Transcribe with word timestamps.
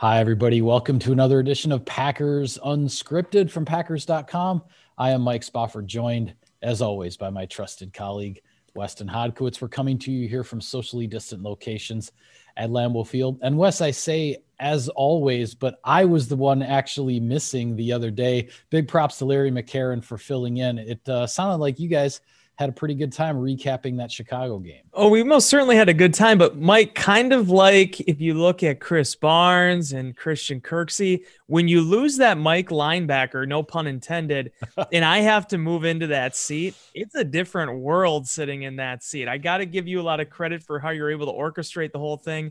Hi, 0.00 0.20
everybody. 0.20 0.62
Welcome 0.62 1.00
to 1.00 1.10
another 1.10 1.40
edition 1.40 1.72
of 1.72 1.84
Packers 1.84 2.56
Unscripted 2.64 3.50
from 3.50 3.64
Packers.com. 3.64 4.62
I 4.96 5.10
am 5.10 5.22
Mike 5.22 5.42
Spofford, 5.42 5.88
joined 5.88 6.34
as 6.62 6.80
always 6.80 7.16
by 7.16 7.30
my 7.30 7.46
trusted 7.46 7.92
colleague, 7.92 8.40
Weston 8.76 9.08
Hodkiewicz. 9.08 9.60
We're 9.60 9.66
coming 9.66 9.98
to 9.98 10.12
you 10.12 10.28
here 10.28 10.44
from 10.44 10.60
socially 10.60 11.08
distant 11.08 11.42
locations 11.42 12.12
at 12.56 12.70
Lambeau 12.70 13.04
Field. 13.04 13.40
And 13.42 13.58
Wes, 13.58 13.80
I 13.80 13.90
say 13.90 14.36
as 14.60 14.88
always, 14.88 15.56
but 15.56 15.80
I 15.82 16.04
was 16.04 16.28
the 16.28 16.36
one 16.36 16.62
actually 16.62 17.18
missing 17.18 17.74
the 17.74 17.90
other 17.90 18.12
day. 18.12 18.50
Big 18.70 18.86
props 18.86 19.18
to 19.18 19.24
Larry 19.24 19.50
McCarren 19.50 20.04
for 20.04 20.16
filling 20.16 20.58
in. 20.58 20.78
It 20.78 21.08
uh, 21.08 21.26
sounded 21.26 21.56
like 21.56 21.80
you 21.80 21.88
guys– 21.88 22.20
had 22.58 22.68
a 22.68 22.72
pretty 22.72 22.94
good 22.94 23.12
time 23.12 23.36
recapping 23.36 23.96
that 23.98 24.10
Chicago 24.10 24.58
game. 24.58 24.82
Oh, 24.92 25.08
we 25.08 25.22
most 25.22 25.48
certainly 25.48 25.76
had 25.76 25.88
a 25.88 25.94
good 25.94 26.12
time, 26.12 26.38
but 26.38 26.58
Mike, 26.58 26.92
kind 26.96 27.32
of 27.32 27.50
like 27.50 28.00
if 28.00 28.20
you 28.20 28.34
look 28.34 28.64
at 28.64 28.80
Krys 28.80 29.18
Barnes 29.18 29.92
and 29.92 30.16
Christian 30.16 30.60
Kirksey, 30.60 31.24
when 31.46 31.68
you 31.68 31.80
lose 31.80 32.16
that 32.16 32.36
Mike 32.36 32.70
linebacker, 32.70 33.46
no 33.46 33.62
pun 33.62 33.86
intended, 33.86 34.50
and 34.92 35.04
I 35.04 35.20
have 35.20 35.46
to 35.48 35.58
move 35.58 35.84
into 35.84 36.08
that 36.08 36.34
seat, 36.34 36.74
it's 36.94 37.14
a 37.14 37.22
different 37.22 37.78
world 37.78 38.26
sitting 38.26 38.64
in 38.64 38.74
that 38.76 39.04
seat. 39.04 39.28
I 39.28 39.38
got 39.38 39.58
to 39.58 39.66
give 39.66 39.86
you 39.86 40.00
a 40.00 40.02
lot 40.02 40.18
of 40.18 40.28
credit 40.28 40.64
for 40.64 40.80
how 40.80 40.90
you're 40.90 41.12
able 41.12 41.26
to 41.26 41.32
orchestrate 41.32 41.92
the 41.92 42.00
whole 42.00 42.16
thing. 42.16 42.50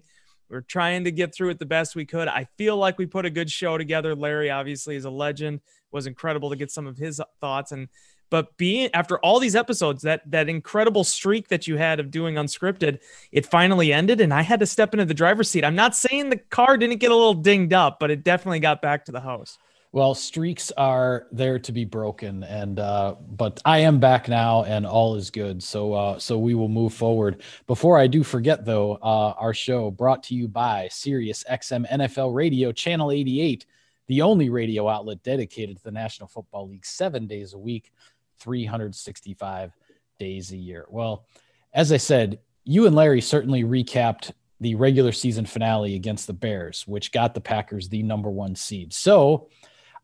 We're 0.50 0.62
trying 0.62 1.04
to 1.04 1.12
get 1.12 1.36
through 1.36 1.50
it 1.50 1.60
the 1.60 1.66
best 1.66 1.98
we 1.98 2.06
could. 2.06 2.30
I 2.30 2.48
feel 2.58 2.78
like 2.78 2.98
we 2.98 3.08
put 3.08 3.26
a 3.26 3.30
good 3.30 3.52
show 3.52 3.78
together. 3.78 4.16
Larry 4.16 4.52
obviously 4.52 4.96
is 4.96 5.04
a 5.04 5.10
legend. 5.10 5.58
It 5.58 5.62
was 5.92 6.08
incredible 6.08 6.50
to 6.52 6.56
get 6.56 6.72
some 6.72 6.88
of 6.88 6.98
his 6.98 7.20
thoughts 7.42 7.74
and 7.74 7.90
but 8.30 8.58
being 8.58 8.90
after 8.94 9.18
all 9.20 9.40
these 9.40 9.56
episodes, 9.56 10.02
that 10.04 10.30
that 10.30 10.50
incredible 10.50 11.04
streak 11.04 11.48
that 11.50 11.68
you 11.68 11.78
had 11.78 12.00
of 12.00 12.12
doing 12.12 12.36
unscripted, 12.36 13.00
it 13.32 13.46
finally 13.46 13.94
ended, 13.94 14.22
and 14.22 14.34
I 14.34 14.42
had 14.42 14.60
to 14.60 14.66
step 14.66 14.94
into 14.94 15.06
the 15.06 15.14
driver's 15.14 15.50
seat. 15.50 15.64
I'm 15.64 15.76
not 15.76 15.96
saying 15.96 16.30
the 16.30 16.38
car 16.38 16.78
didn't 16.78 16.98
get 16.98 17.12
a 17.12 17.16
little 17.16 17.34
dinged 17.34 17.74
up, 17.74 18.00
but 18.00 18.12
it 18.12 18.24
definitely 18.24 18.60
got 18.60 18.82
back 18.82 19.06
to 19.06 19.12
the 19.12 19.22
house. 19.22 19.58
Well, 19.94 20.14
streaks 20.14 20.70
are 20.72 21.28
there 21.32 21.60
to 21.60 21.72
be 21.72 21.86
broken, 21.86 22.44
and 22.44 22.78
uh, 22.78 23.16
but 23.20 23.62
I 23.64 23.80
am 23.80 24.00
back 24.00 24.28
now, 24.28 24.64
and 24.66 24.86
all 24.86 25.16
is 25.16 25.32
good. 25.32 25.64
So, 25.64 25.94
uh, 25.94 26.20
so 26.20 26.38
we 26.38 26.56
will 26.56 26.68
move 26.68 26.94
forward. 26.94 27.42
Before 27.68 27.98
I 27.98 28.08
do 28.08 28.24
forget, 28.24 28.66
though, 28.66 28.96
uh, 28.96 29.34
our 29.40 29.54
show 29.54 29.90
brought 29.90 30.24
to 30.24 30.36
you 30.36 30.50
by 30.50 30.90
Sirius 30.92 31.46
XM 31.50 31.90
NFL 31.90 32.36
Radio 32.36 32.74
Channel 32.74 33.12
88, 33.12 33.66
the 34.08 34.22
only 34.22 34.50
radio 34.50 34.90
outlet 34.90 35.24
dedicated 35.24 35.78
to 35.78 35.84
the 35.84 35.92
National 35.92 36.28
Football 36.28 36.68
League 36.68 36.86
seven 36.86 37.26
days 37.26 37.54
a 37.54 37.58
week. 37.58 37.92
365 38.40 39.72
days 40.20 40.52
a 40.52 40.58
year. 40.58 40.86
Well, 40.90 41.26
as 41.74 41.92
I 41.92 41.98
said, 41.98 42.40
you 42.64 42.86
and 42.86 42.96
Larry 42.96 43.22
certainly 43.22 43.64
recapped 43.64 44.32
the 44.60 44.76
regular 44.76 45.12
season 45.12 45.46
finale 45.46 45.96
against 45.96 46.28
the 46.28 46.34
Bears, 46.34 46.88
which 46.88 47.12
got 47.12 47.34
the 47.34 47.42
Packers 47.42 47.90
the 47.90 48.04
number 48.04 48.30
one 48.30 48.56
seed. 48.56 48.94
So 48.94 49.50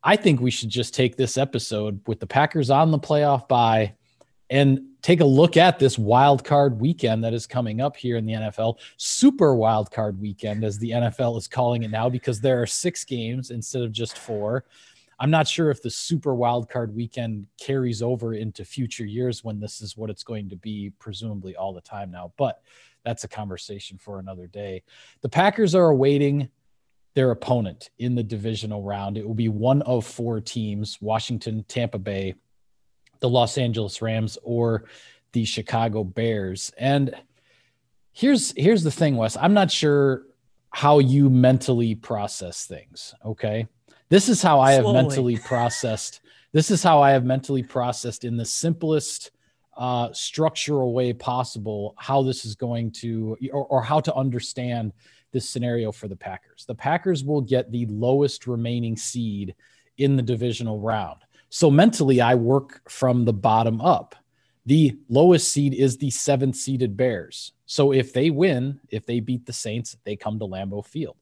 I 0.03 0.15
think 0.15 0.39
we 0.39 0.51
should 0.51 0.69
just 0.69 0.93
take 0.93 1.15
this 1.15 1.37
episode 1.37 2.01
with 2.07 2.19
the 2.19 2.27
Packers 2.27 2.69
on 2.69 2.91
the 2.91 2.99
playoff 2.99 3.47
bye 3.47 3.93
and 4.49 4.81
take 5.01 5.21
a 5.21 5.25
look 5.25 5.57
at 5.57 5.79
this 5.79 5.97
wild 5.97 6.43
card 6.43 6.79
weekend 6.79 7.23
that 7.23 7.33
is 7.33 7.47
coming 7.47 7.81
up 7.81 7.97
here 7.97 8.17
in 8.17 8.25
the 8.25 8.33
NFL. 8.33 8.77
Super 8.97 9.55
wild 9.55 9.89
card 9.91 10.19
weekend, 10.19 10.63
as 10.63 10.77
the 10.77 10.91
NFL 10.91 11.37
is 11.37 11.47
calling 11.47 11.83
it 11.83 11.91
now, 11.91 12.09
because 12.09 12.39
there 12.39 12.61
are 12.61 12.67
six 12.67 13.03
games 13.03 13.49
instead 13.49 13.81
of 13.81 13.91
just 13.91 14.17
four. 14.17 14.65
I'm 15.23 15.31
not 15.31 15.47
sure 15.47 15.71
if 15.71 15.81
the 15.81 15.89
super 15.89 16.35
wild 16.35 16.69
card 16.69 16.93
weekend 16.93 17.47
carries 17.57 18.01
over 18.01 18.33
into 18.33 18.65
future 18.65 19.05
years 19.05 19.41
when 19.41 19.57
this 19.57 19.79
is 19.79 19.95
what 19.95 20.09
it's 20.09 20.25
going 20.25 20.49
to 20.49 20.57
be, 20.57 20.91
presumably 20.99 21.55
all 21.55 21.71
the 21.71 21.79
time 21.79 22.11
now. 22.11 22.33
But 22.35 22.61
that's 23.05 23.23
a 23.23 23.29
conversation 23.29 23.97
for 23.97 24.19
another 24.19 24.47
day. 24.47 24.83
The 25.21 25.29
Packers 25.29 25.75
are 25.75 25.87
awaiting 25.87 26.49
their 27.13 27.31
opponent 27.31 27.89
in 27.97 28.15
the 28.15 28.23
divisional 28.23 28.83
round. 28.83 29.17
It 29.17 29.25
will 29.25 29.33
be 29.33 29.47
one 29.47 29.81
of 29.83 30.05
four 30.05 30.41
teams 30.41 30.97
Washington, 30.99 31.63
Tampa 31.69 31.99
Bay, 31.99 32.35
the 33.21 33.29
Los 33.29 33.57
Angeles 33.57 34.01
Rams, 34.01 34.37
or 34.43 34.83
the 35.31 35.45
Chicago 35.45 36.03
Bears. 36.03 36.73
And 36.77 37.15
here's 38.11 38.53
here's 38.57 38.83
the 38.83 38.91
thing, 38.91 39.15
Wes. 39.15 39.37
I'm 39.37 39.53
not 39.53 39.71
sure 39.71 40.23
how 40.69 40.99
you 40.99 41.29
mentally 41.29 41.95
process 41.95 42.65
things. 42.65 43.15
Okay. 43.25 43.69
This 44.13 44.29
is 44.29 44.43
how 44.43 44.59
I 44.59 44.73
have 44.73 44.83
mentally 44.83 45.37
processed. 45.37 46.21
This 46.51 46.69
is 46.69 46.83
how 46.83 47.01
I 47.01 47.09
have 47.09 47.25
mentally 47.25 47.63
processed 47.63 48.25
in 48.25 48.37
the 48.37 48.45
simplest 48.45 49.31
uh, 49.75 50.13
structural 50.13 50.93
way 50.93 51.13
possible 51.13 51.95
how 51.97 52.21
this 52.21 52.45
is 52.45 52.53
going 52.53 52.91
to, 52.91 53.35
or, 53.51 53.65
or 53.65 53.81
how 53.81 53.99
to 54.01 54.13
understand 54.13 54.93
this 55.31 55.49
scenario 55.49 55.91
for 55.91 56.07
the 56.07 56.15
Packers. 56.15 56.63
The 56.67 56.75
Packers 56.75 57.23
will 57.23 57.41
get 57.41 57.71
the 57.71 57.87
lowest 57.87 58.45
remaining 58.45 58.95
seed 58.97 59.55
in 59.97 60.15
the 60.15 60.21
divisional 60.21 60.79
round. 60.79 61.21
So 61.49 61.71
mentally, 61.71 62.21
I 62.21 62.35
work 62.35 62.87
from 62.87 63.25
the 63.25 63.33
bottom 63.33 63.81
up. 63.81 64.13
The 64.67 64.95
lowest 65.09 65.51
seed 65.51 65.73
is 65.73 65.97
the 65.97 66.11
seventh 66.11 66.55
seeded 66.55 66.95
Bears. 66.95 67.53
So 67.65 67.91
if 67.91 68.13
they 68.13 68.29
win, 68.29 68.79
if 68.89 69.07
they 69.07 69.21
beat 69.21 69.47
the 69.47 69.53
Saints, 69.53 69.97
they 70.03 70.15
come 70.15 70.37
to 70.37 70.45
Lambeau 70.45 70.85
Field. 70.85 71.15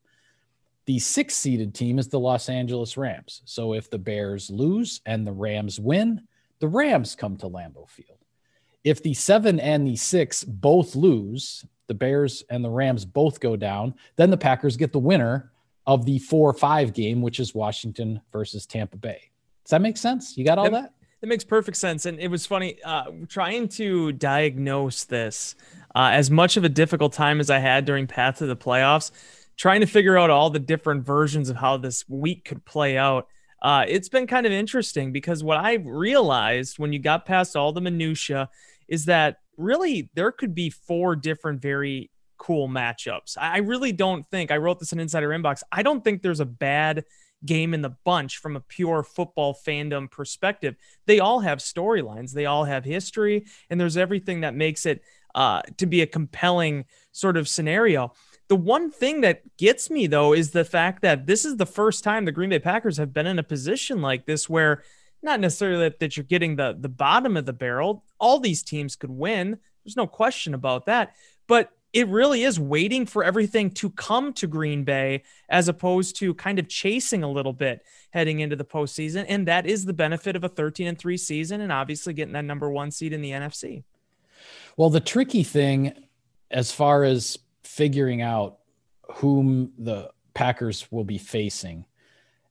The 0.91 0.99
six 0.99 1.35
seeded 1.35 1.73
team 1.73 1.99
is 1.99 2.09
the 2.09 2.19
Los 2.19 2.49
Angeles 2.49 2.97
Rams. 2.97 3.43
So 3.45 3.73
if 3.73 3.89
the 3.89 3.97
Bears 3.97 4.49
lose 4.49 4.99
and 5.05 5.25
the 5.25 5.31
Rams 5.31 5.79
win, 5.79 6.27
the 6.59 6.67
Rams 6.67 7.15
come 7.15 7.37
to 7.37 7.47
Lambeau 7.47 7.87
Field. 7.87 8.17
If 8.83 9.01
the 9.01 9.13
seven 9.13 9.57
and 9.61 9.87
the 9.87 9.95
six 9.95 10.43
both 10.43 10.93
lose, 10.93 11.63
the 11.87 11.93
Bears 11.93 12.43
and 12.49 12.61
the 12.61 12.69
Rams 12.69 13.05
both 13.05 13.39
go 13.39 13.55
down, 13.55 13.93
then 14.17 14.31
the 14.31 14.35
Packers 14.35 14.75
get 14.75 14.91
the 14.91 14.99
winner 14.99 15.53
of 15.87 16.03
the 16.03 16.19
4 16.19 16.51
5 16.51 16.93
game, 16.93 17.21
which 17.21 17.39
is 17.39 17.55
Washington 17.55 18.19
versus 18.33 18.65
Tampa 18.65 18.97
Bay. 18.97 19.31
Does 19.63 19.71
that 19.71 19.81
make 19.81 19.95
sense? 19.95 20.37
You 20.37 20.43
got 20.43 20.57
all 20.57 20.65
that? 20.65 20.71
that? 20.71 20.93
It 21.21 21.29
makes 21.29 21.45
perfect 21.45 21.77
sense. 21.77 22.05
And 22.05 22.19
it 22.19 22.27
was 22.27 22.45
funny 22.45 22.83
uh, 22.83 23.11
trying 23.29 23.69
to 23.69 24.11
diagnose 24.11 25.05
this 25.05 25.55
uh, 25.95 26.09
as 26.11 26.29
much 26.29 26.57
of 26.57 26.65
a 26.65 26.69
difficult 26.69 27.13
time 27.13 27.39
as 27.39 27.49
I 27.49 27.59
had 27.59 27.85
during 27.85 28.07
Path 28.07 28.39
to 28.39 28.45
the 28.45 28.57
Playoffs 28.57 29.11
trying 29.61 29.81
to 29.81 29.85
figure 29.85 30.17
out 30.17 30.31
all 30.31 30.49
the 30.49 30.57
different 30.57 31.05
versions 31.05 31.47
of 31.47 31.55
how 31.55 31.77
this 31.77 32.03
week 32.09 32.45
could 32.45 32.65
play 32.65 32.97
out. 32.97 33.27
Uh, 33.61 33.85
it's 33.87 34.09
been 34.09 34.25
kind 34.25 34.47
of 34.47 34.51
interesting 34.51 35.11
because 35.11 35.43
what 35.43 35.59
I 35.59 35.73
realized 35.75 36.79
when 36.79 36.91
you 36.91 36.97
got 36.97 37.27
past 37.27 37.55
all 37.55 37.71
the 37.71 37.79
minutia 37.79 38.49
is 38.87 39.05
that 39.05 39.37
really 39.57 40.09
there 40.15 40.31
could 40.31 40.55
be 40.55 40.71
four 40.71 41.15
different 41.15 41.61
very 41.61 42.09
cool 42.39 42.67
matchups. 42.67 43.37
I 43.39 43.59
really 43.59 43.91
don't 43.91 44.25
think 44.25 44.49
I 44.49 44.57
wrote 44.57 44.79
this 44.79 44.93
in 44.93 44.99
Insider 44.99 45.29
Inbox. 45.29 45.61
I 45.71 45.83
don't 45.83 46.03
think 46.03 46.23
there's 46.23 46.39
a 46.39 46.45
bad 46.45 47.05
game 47.45 47.75
in 47.75 47.83
the 47.83 47.95
bunch 48.03 48.37
from 48.37 48.55
a 48.55 48.61
pure 48.61 49.03
football 49.03 49.53
fandom 49.53 50.09
perspective. 50.09 50.75
They 51.05 51.19
all 51.19 51.39
have 51.39 51.59
storylines, 51.59 52.31
they 52.31 52.47
all 52.47 52.63
have 52.63 52.83
history, 52.83 53.45
and 53.69 53.79
there's 53.79 53.95
everything 53.95 54.41
that 54.41 54.55
makes 54.55 54.87
it 54.87 55.03
uh, 55.35 55.61
to 55.77 55.85
be 55.85 56.01
a 56.01 56.07
compelling 56.07 56.85
sort 57.11 57.37
of 57.37 57.47
scenario. 57.47 58.13
The 58.51 58.57
one 58.57 58.91
thing 58.91 59.21
that 59.21 59.55
gets 59.55 59.89
me 59.89 60.07
though 60.07 60.33
is 60.33 60.51
the 60.51 60.65
fact 60.65 61.03
that 61.03 61.25
this 61.25 61.45
is 61.45 61.55
the 61.55 61.65
first 61.65 62.03
time 62.03 62.25
the 62.25 62.33
Green 62.33 62.49
Bay 62.49 62.59
Packers 62.59 62.97
have 62.97 63.13
been 63.13 63.25
in 63.25 63.39
a 63.39 63.43
position 63.43 64.01
like 64.01 64.25
this 64.25 64.49
where 64.49 64.83
not 65.23 65.39
necessarily 65.39 65.83
that, 65.83 65.99
that 65.99 66.17
you're 66.17 66.25
getting 66.25 66.57
the 66.57 66.75
the 66.77 66.89
bottom 66.89 67.37
of 67.37 67.45
the 67.45 67.53
barrel. 67.53 68.03
All 68.19 68.41
these 68.41 68.61
teams 68.61 68.97
could 68.97 69.09
win. 69.09 69.57
There's 69.85 69.95
no 69.95 70.05
question 70.05 70.53
about 70.53 70.87
that. 70.87 71.15
But 71.47 71.71
it 71.93 72.09
really 72.09 72.43
is 72.43 72.59
waiting 72.59 73.05
for 73.05 73.23
everything 73.23 73.71
to 73.71 73.89
come 73.89 74.33
to 74.33 74.47
Green 74.47 74.83
Bay 74.83 75.23
as 75.47 75.69
opposed 75.69 76.17
to 76.17 76.33
kind 76.33 76.59
of 76.59 76.67
chasing 76.67 77.23
a 77.23 77.31
little 77.31 77.53
bit 77.53 77.85
heading 78.09 78.41
into 78.41 78.57
the 78.57 78.65
postseason. 78.65 79.23
And 79.29 79.47
that 79.47 79.65
is 79.65 79.85
the 79.85 79.93
benefit 79.93 80.35
of 80.35 80.43
a 80.43 80.49
13 80.49 80.87
and 80.87 80.99
3 80.99 81.15
season 81.15 81.61
and 81.61 81.71
obviously 81.71 82.11
getting 82.11 82.33
that 82.33 82.43
number 82.43 82.69
one 82.69 82.91
seed 82.91 83.13
in 83.13 83.21
the 83.21 83.31
NFC. 83.31 83.83
Well, 84.75 84.89
the 84.89 84.99
tricky 84.99 85.43
thing 85.43 85.93
as 86.49 86.73
far 86.73 87.05
as 87.05 87.39
figuring 87.63 88.21
out 88.21 88.59
whom 89.13 89.71
the 89.77 90.09
Packers 90.33 90.91
will 90.91 91.03
be 91.03 91.17
facing. 91.17 91.85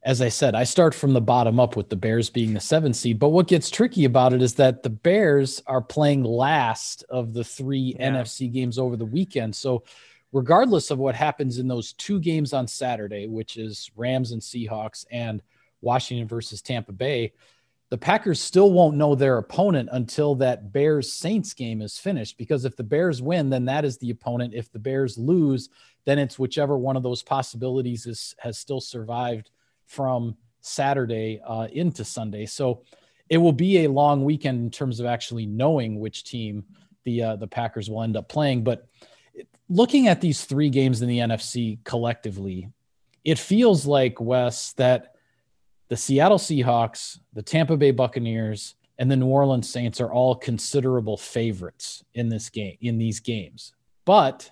As 0.03 0.23
I 0.23 0.31
said, 0.31 0.55
I 0.55 0.65
start 0.65 0.95
from 0.95 1.13
the 1.13 1.21
bottom 1.21 1.61
up 1.61 1.77
with 1.77 1.91
the 1.91 1.97
Bears 1.97 2.31
being 2.31 2.55
the 2.55 2.61
seven 2.61 2.95
seed. 2.95 3.19
But 3.19 3.31
what 3.31 3.49
gets 3.49 3.71
tricky 3.71 4.07
about 4.07 4.33
it 4.33 4.41
is 4.41 4.55
that 4.55 4.83
the 4.83 4.91
Bears 4.91 5.63
are 5.67 5.83
playing 5.83 6.25
last 6.25 7.05
of 7.11 7.35
the 7.35 7.45
three 7.45 7.97
yeah. 7.99 8.11
NFC 8.11 8.51
games 8.51 8.79
over 8.79 8.97
the 8.97 9.05
weekend. 9.05 9.55
So, 9.55 9.85
regardless 10.33 10.91
of 10.91 10.99
what 10.99 11.15
happens 11.15 11.59
in 11.59 11.69
those 11.69 11.93
two 11.95 12.19
games 12.19 12.53
on 12.53 12.67
Saturday, 12.67 13.27
which 13.27 13.57
is 13.57 13.91
Rams 13.95 14.33
and 14.33 14.41
Seahawks 14.41 15.05
and 15.11 15.43
Washington 15.83 16.29
versus 16.29 16.63
Tampa 16.63 16.93
Bay, 16.93 17.33
the 17.91 17.99
Packers 17.99 18.41
still 18.41 18.73
won't 18.73 18.97
know 18.97 19.17
their 19.17 19.39
opponent 19.39 19.89
until 19.93 20.37
that 20.37 20.73
Bears 20.73 21.13
Saints 21.13 21.53
game 21.55 21.83
is 21.83 21.99
finished. 21.99 22.39
Because 22.39 22.65
if 22.65 22.77
the 22.77 22.85
Bears 22.85 23.21
win, 23.21 23.51
then 23.51 23.65
that 23.65 23.85
is 23.85 23.99
the 23.99 24.11
opponent. 24.11 24.55
If 24.55 24.71
the 24.71 24.79
Bears 24.79 25.19
lose, 25.19 25.69
then 26.05 26.19
it's 26.19 26.39
whichever 26.39 26.79
one 26.79 26.97
of 26.97 27.03
those 27.03 27.23
possibilities 27.23 28.07
is, 28.07 28.35
has 28.39 28.59
still 28.59 28.81
survived 28.81 29.51
from 29.87 30.37
Saturday 30.61 31.41
uh, 31.45 31.67
into 31.73 32.05
Sunday. 32.05 32.47
So 32.47 32.83
it 33.29 33.39
will 33.39 33.53
be 33.53 33.79
a 33.85 33.91
long 33.91 34.25
weekend 34.25 34.61
in 34.61 34.71
terms 34.71 35.01
of 35.01 35.07
actually 35.07 35.47
knowing 35.47 35.99
which 35.99 36.23
team 36.23 36.65
the 37.05 37.23
uh, 37.23 37.37
the 37.37 37.47
Packers 37.47 37.91
will 37.91 38.03
end 38.03 38.17
up 38.17 38.29
playing. 38.29 38.63
But 38.63 38.87
looking 39.69 40.07
at 40.07 40.21
these 40.21 40.45
three 40.45 40.71
games 40.71 41.03
in 41.03 41.09
the 41.09 41.19
NFC 41.19 41.83
collectively, 41.85 42.69
it 43.25 43.39
feels 43.39 43.85
like 43.85 44.21
Wes 44.21 44.73
that 44.75 45.17
the 45.91 45.97
Seattle 45.97 46.39
Seahawks, 46.39 47.19
the 47.33 47.43
Tampa 47.43 47.77
Bay 47.77 47.91
Buccaneers, 47.91 48.77
and 48.97 49.11
the 49.11 49.17
New 49.17 49.27
Orleans 49.27 49.69
Saints 49.69 50.01
are 50.01 50.13
all 50.13 50.37
considerable 50.37 51.17
favorites 51.17 52.05
in 52.15 52.29
this 52.29 52.49
game 52.49 52.79
in 52.81 52.97
these 52.97 53.19
games. 53.19 53.75
But 54.05 54.51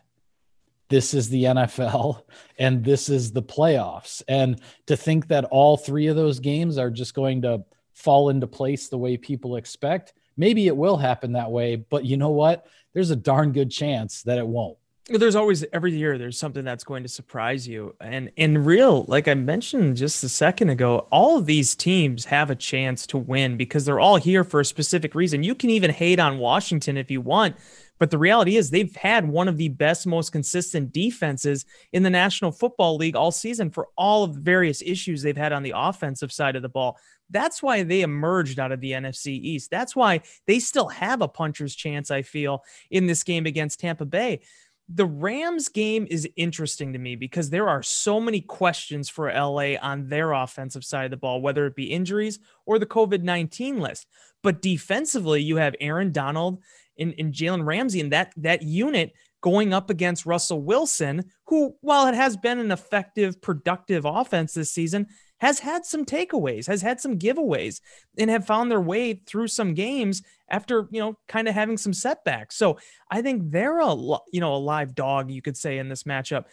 this 0.88 1.14
is 1.14 1.28
the 1.28 1.44
NFL 1.44 2.22
and 2.58 2.84
this 2.84 3.08
is 3.08 3.30
the 3.30 3.42
playoffs. 3.42 4.22
And 4.26 4.60
to 4.86 4.96
think 4.96 5.28
that 5.28 5.44
all 5.44 5.76
three 5.76 6.08
of 6.08 6.16
those 6.16 6.40
games 6.40 6.76
are 6.76 6.90
just 6.90 7.14
going 7.14 7.42
to 7.42 7.64
fall 7.92 8.30
into 8.30 8.46
place 8.46 8.88
the 8.88 8.98
way 8.98 9.16
people 9.16 9.56
expect, 9.56 10.14
maybe 10.36 10.66
it 10.66 10.76
will 10.76 10.96
happen 10.96 11.32
that 11.32 11.52
way. 11.52 11.76
But 11.76 12.04
you 12.04 12.16
know 12.16 12.30
what? 12.30 12.66
There's 12.94 13.10
a 13.10 13.16
darn 13.16 13.52
good 13.52 13.70
chance 13.70 14.22
that 14.22 14.38
it 14.38 14.46
won't 14.46 14.78
there's 15.08 15.36
always 15.36 15.64
every 15.72 15.92
year 15.96 16.18
there's 16.18 16.38
something 16.38 16.64
that's 16.64 16.84
going 16.84 17.02
to 17.02 17.08
surprise 17.08 17.66
you. 17.66 17.94
And 18.00 18.30
in 18.36 18.64
real 18.64 19.04
like 19.08 19.26
i 19.28 19.34
mentioned 19.34 19.96
just 19.96 20.22
a 20.22 20.28
second 20.28 20.68
ago 20.68 21.08
all 21.10 21.38
of 21.38 21.46
these 21.46 21.74
teams 21.74 22.24
have 22.26 22.50
a 22.50 22.54
chance 22.54 23.06
to 23.08 23.18
win 23.18 23.56
because 23.56 23.84
they're 23.84 24.00
all 24.00 24.16
here 24.16 24.44
for 24.44 24.60
a 24.60 24.64
specific 24.64 25.14
reason. 25.14 25.42
You 25.42 25.54
can 25.54 25.70
even 25.70 25.90
hate 25.90 26.20
on 26.20 26.38
washington 26.38 26.96
if 26.96 27.10
you 27.10 27.20
want 27.20 27.56
but 27.98 28.10
the 28.10 28.18
reality 28.18 28.56
is 28.56 28.70
they've 28.70 28.94
had 28.96 29.28
one 29.28 29.48
of 29.48 29.56
the 29.56 29.68
best 29.68 30.06
most 30.06 30.30
consistent 30.30 30.92
defenses 30.92 31.64
in 31.92 32.02
the 32.02 32.10
national 32.10 32.52
football 32.52 32.96
league 32.96 33.16
all 33.16 33.32
season 33.32 33.70
for 33.70 33.88
all 33.96 34.24
of 34.24 34.34
the 34.34 34.40
various 34.40 34.82
issues 34.82 35.22
they've 35.22 35.36
had 35.36 35.52
on 35.52 35.62
the 35.62 35.74
offensive 35.74 36.32
side 36.32 36.56
of 36.56 36.62
the 36.62 36.68
ball. 36.68 36.98
That's 37.30 37.62
why 37.62 37.82
they 37.82 38.00
emerged 38.00 38.58
out 38.58 38.72
of 38.72 38.80
the 38.80 38.92
NFC 38.92 39.28
East. 39.28 39.70
That's 39.70 39.94
why 39.94 40.22
they 40.46 40.60
still 40.60 40.88
have 40.88 41.20
a 41.20 41.28
puncher's 41.28 41.74
chance, 41.74 42.10
I 42.10 42.22
feel, 42.22 42.64
in 42.90 43.06
this 43.06 43.22
game 43.22 43.44
against 43.44 43.80
Tampa 43.80 44.06
Bay 44.06 44.40
the 44.88 45.06
Rams 45.06 45.68
game 45.68 46.06
is 46.08 46.26
interesting 46.36 46.94
to 46.94 46.98
me 46.98 47.14
because 47.14 47.50
there 47.50 47.68
are 47.68 47.82
so 47.82 48.18
many 48.20 48.40
questions 48.40 49.08
for 49.08 49.30
LA 49.30 49.74
on 49.82 50.08
their 50.08 50.32
offensive 50.32 50.84
side 50.84 51.04
of 51.04 51.10
the 51.10 51.16
ball, 51.18 51.42
whether 51.42 51.66
it 51.66 51.76
be 51.76 51.92
injuries 51.92 52.38
or 52.64 52.78
the 52.78 52.86
COVID 52.86 53.22
19 53.22 53.80
list. 53.80 54.06
But 54.42 54.62
defensively, 54.62 55.42
you 55.42 55.56
have 55.56 55.74
Aaron 55.80 56.10
Donald 56.10 56.62
and, 56.98 57.14
and 57.18 57.34
Jalen 57.34 57.66
Ramsey, 57.66 58.00
and 58.00 58.12
that, 58.12 58.32
that 58.38 58.62
unit 58.62 59.12
going 59.42 59.72
up 59.74 59.90
against 59.90 60.26
Russell 60.26 60.62
Wilson, 60.62 61.24
who, 61.46 61.76
while 61.80 62.06
it 62.06 62.14
has 62.14 62.36
been 62.36 62.58
an 62.58 62.70
effective, 62.70 63.40
productive 63.42 64.04
offense 64.04 64.54
this 64.54 64.72
season, 64.72 65.06
has 65.40 65.60
had 65.60 65.86
some 65.86 66.04
takeaways, 66.04 66.66
has 66.66 66.82
had 66.82 67.00
some 67.00 67.18
giveaways, 67.18 67.80
and 68.18 68.30
have 68.30 68.46
found 68.46 68.70
their 68.70 68.80
way 68.80 69.14
through 69.14 69.48
some 69.48 69.74
games 69.74 70.22
after 70.50 70.88
you 70.90 71.00
know 71.00 71.18
kind 71.28 71.48
of 71.48 71.54
having 71.54 71.78
some 71.78 71.92
setbacks. 71.92 72.56
So 72.56 72.78
I 73.10 73.22
think 73.22 73.50
they're 73.50 73.80
a 73.80 73.94
you 74.32 74.40
know 74.40 74.54
a 74.54 74.58
live 74.58 74.94
dog 74.94 75.30
you 75.30 75.42
could 75.42 75.56
say 75.56 75.78
in 75.78 75.88
this 75.88 76.04
matchup. 76.04 76.44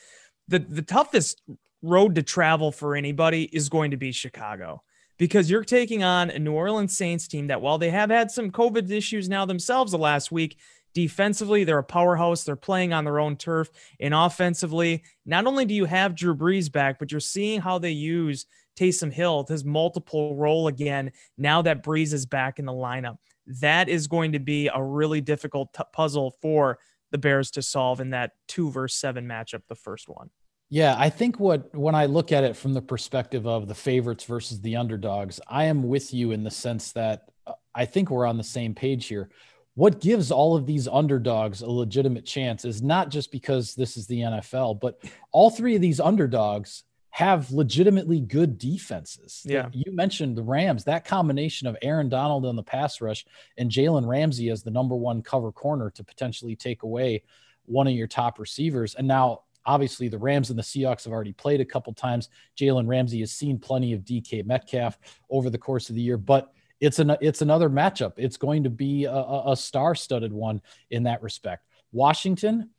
The 0.47 0.59
the 0.59 0.81
toughest 0.81 1.41
road 1.81 2.15
to 2.15 2.23
travel 2.23 2.71
for 2.71 2.95
anybody 2.95 3.43
is 3.43 3.69
going 3.69 3.91
to 3.91 3.97
be 3.97 4.11
Chicago 4.11 4.81
because 5.17 5.49
you're 5.49 5.63
taking 5.63 6.03
on 6.03 6.29
a 6.29 6.39
New 6.39 6.53
Orleans 6.53 6.97
Saints 6.97 7.27
team 7.27 7.47
that 7.47 7.61
while 7.61 7.77
they 7.77 7.89
have 7.89 8.09
had 8.09 8.31
some 8.31 8.51
COVID 8.51 8.89
issues 8.89 9.29
now 9.29 9.45
themselves 9.45 9.91
the 9.91 9.97
last 9.97 10.31
week, 10.31 10.57
defensively 10.93 11.63
they're 11.63 11.77
a 11.77 11.83
powerhouse. 11.83 12.43
They're 12.43 12.55
playing 12.55 12.93
on 12.93 13.05
their 13.05 13.19
own 13.19 13.37
turf, 13.37 13.69
and 13.99 14.13
offensively, 14.13 15.03
not 15.25 15.45
only 15.45 15.65
do 15.65 15.73
you 15.73 15.85
have 15.85 16.15
Drew 16.15 16.35
Brees 16.35 16.71
back, 16.71 16.99
but 16.99 17.11
you're 17.11 17.19
seeing 17.19 17.61
how 17.61 17.77
they 17.79 17.91
use 17.91 18.45
Taysom 18.75 19.11
Hill, 19.11 19.45
his 19.47 19.65
multiple 19.65 20.35
role 20.35 20.67
again, 20.67 21.11
now 21.37 21.61
that 21.61 21.83
Brees 21.83 22.13
is 22.13 22.25
back 22.25 22.59
in 22.59 22.65
the 22.65 22.73
lineup. 22.73 23.17
That 23.47 23.89
is 23.89 24.07
going 24.07 24.31
to 24.33 24.39
be 24.39 24.69
a 24.73 24.81
really 24.81 25.21
difficult 25.21 25.73
t- 25.73 25.83
puzzle 25.93 26.35
for 26.41 26.79
the 27.11 27.17
Bears 27.17 27.51
to 27.51 27.61
solve 27.61 28.01
in 28.01 28.09
that 28.11 28.31
two 28.47 28.71
versus 28.71 28.99
seven 28.99 29.25
matchup, 29.25 29.61
the 29.67 29.75
first 29.75 30.09
one. 30.09 30.29
Yeah, 30.69 30.95
I 30.97 31.09
think 31.09 31.39
what 31.39 31.73
when 31.75 31.93
I 31.93 32.07
look 32.07 32.31
at 32.31 32.43
it 32.43 32.57
from 32.57 32.73
the 32.73 32.81
perspective 32.81 33.45
of 33.45 33.67
the 33.67 33.75
favorites 33.75 34.23
versus 34.23 34.61
the 34.61 34.75
underdogs, 34.75 35.39
I 35.47 35.65
am 35.65 35.83
with 35.83 36.13
you 36.13 36.31
in 36.31 36.43
the 36.43 36.51
sense 36.51 36.91
that 36.93 37.29
uh, 37.45 37.53
I 37.73 37.85
think 37.85 38.09
we're 38.09 38.25
on 38.25 38.37
the 38.37 38.43
same 38.43 38.73
page 38.73 39.05
here. 39.05 39.29
What 39.75 40.01
gives 40.01 40.31
all 40.31 40.55
of 40.55 40.65
these 40.65 40.87
underdogs 40.87 41.61
a 41.61 41.69
legitimate 41.69 42.25
chance 42.25 42.65
is 42.65 42.81
not 42.81 43.09
just 43.09 43.31
because 43.31 43.75
this 43.75 43.95
is 43.95 44.07
the 44.07 44.21
NFL, 44.21 44.79
but 44.79 45.03
all 45.31 45.49
three 45.49 45.75
of 45.75 45.81
these 45.81 45.99
underdogs 45.99 46.83
have 47.15 47.49
legitimately 47.49 48.19
good 48.19 48.57
defenses. 48.57 49.41
Yeah. 49.45 49.69
You 49.71 49.89
mentioned 49.93 50.35
the 50.35 50.43
Rams, 50.43 50.83
that 50.83 51.05
combination 51.05 51.65
of 51.65 51.77
Aaron 51.81 52.09
Donald 52.09 52.45
on 52.45 52.57
the 52.57 52.61
pass 52.61 52.99
rush 52.99 53.25
and 53.57 53.71
Jalen 53.71 54.05
Ramsey 54.05 54.49
as 54.49 54.63
the 54.63 54.69
number 54.69 54.97
one 54.97 55.21
cover 55.21 55.53
corner 55.53 55.89
to 55.91 56.03
potentially 56.03 56.57
take 56.57 56.83
away 56.83 57.23
one 57.67 57.87
of 57.87 57.93
your 57.93 58.07
top 58.07 58.37
receivers. 58.37 58.95
And 58.95 59.07
now, 59.07 59.43
obviously, 59.65 60.09
the 60.09 60.17
Rams 60.17 60.49
and 60.49 60.59
the 60.59 60.63
Seahawks 60.63 61.05
have 61.05 61.13
already 61.13 61.31
played 61.31 61.61
a 61.61 61.65
couple 61.65 61.93
times. 61.93 62.27
Jalen 62.57 62.85
Ramsey 62.85 63.21
has 63.21 63.31
seen 63.31 63.59
plenty 63.59 63.93
of 63.93 64.01
DK 64.01 64.45
Metcalf 64.45 64.99
over 65.29 65.49
the 65.49 65.57
course 65.57 65.87
of 65.87 65.95
the 65.95 66.01
year, 66.01 66.17
but 66.17 66.51
it's 66.81 66.99
an 66.99 67.15
it's 67.21 67.41
another 67.41 67.69
matchup. 67.69 68.15
It's 68.17 68.35
going 68.35 68.65
to 68.65 68.69
be 68.69 69.05
a, 69.05 69.41
a 69.45 69.55
star-studded 69.55 70.33
one 70.33 70.61
in 70.89 71.03
that 71.03 71.23
respect. 71.23 71.65
Washington, 71.93 72.71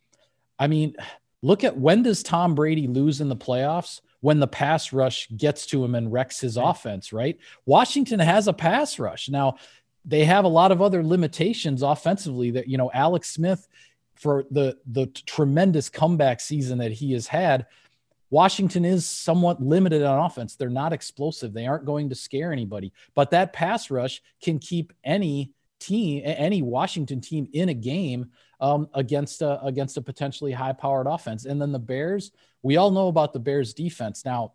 I 0.59 0.67
mean, 0.67 0.95
look 1.41 1.65
at 1.65 1.79
when 1.79 2.03
does 2.03 2.23
Tom 2.23 2.55
Brady 2.55 2.87
lose 2.87 3.23
in 3.23 3.31
the 3.31 3.35
playoffs? 3.35 4.03
When 4.21 4.41
the 4.41 4.47
pass 4.47 4.93
rush 4.93 5.29
gets 5.37 5.67
to 5.67 5.85
him 5.85 5.95
and 5.95 6.13
wrecks 6.13 6.41
his 6.41 6.57
right. 6.57 6.69
offense, 6.69 7.13
right? 7.13 7.39
Washington 7.65 8.21
has 8.21 8.49
a 8.49 8.53
pass 8.53 8.99
rush. 8.99 9.29
Now, 9.29 9.57
they 10.05 10.25
have 10.25 10.45
a 10.45 10.49
lot 10.49 10.73
of 10.73 10.81
other 10.81 11.03
limitations 11.03 11.83
offensively 11.83 12.53
that, 12.53 12.69
you 12.69 12.79
know, 12.79 12.91
Alex 12.93 13.31
Smith 13.31 13.67
for 14.15 14.45
the 14.51 14.79
the 14.87 15.07
tremendous 15.07 15.89
comeback 15.89 16.41
season 16.41 16.79
that 16.79 16.93
he 16.93 17.13
has 17.13 17.27
had, 17.27 17.67
Washington 18.31 18.85
is 18.85 19.07
somewhat 19.07 19.63
limited 19.63 20.03
on 20.03 20.25
offense. 20.25 20.57
They're 20.57 20.69
not 20.69 20.93
explosive. 20.93 21.53
They 21.53 21.67
aren't 21.67 21.85
going 21.85 22.09
to 22.09 22.15
scare 22.15 22.53
anybody. 22.53 22.93
But 23.15 23.31
that 23.31 23.53
pass 23.53 23.91
rush 23.91 24.23
can 24.41 24.59
keep 24.59 24.93
any 25.05 25.53
team, 25.79 26.23
any 26.25 26.63
Washington 26.63 27.21
team 27.21 27.49
in 27.53 27.69
a 27.69 27.75
game 27.75 28.31
um, 28.61 28.89
against 28.95 29.43
a, 29.43 29.63
against 29.63 29.97
a 29.97 30.03
potentially 30.03 30.53
high 30.53 30.73
powered 30.73 31.07
offense. 31.07 31.45
And 31.45 31.61
then 31.61 31.73
the 31.73 31.79
Bears, 31.79 32.33
we 32.67 32.79
all 32.79 32.91
know 32.91 33.07
about 33.07 33.33
the 33.33 33.39
Bears 33.39 33.73
defense. 33.73 34.25
Now, 34.25 34.55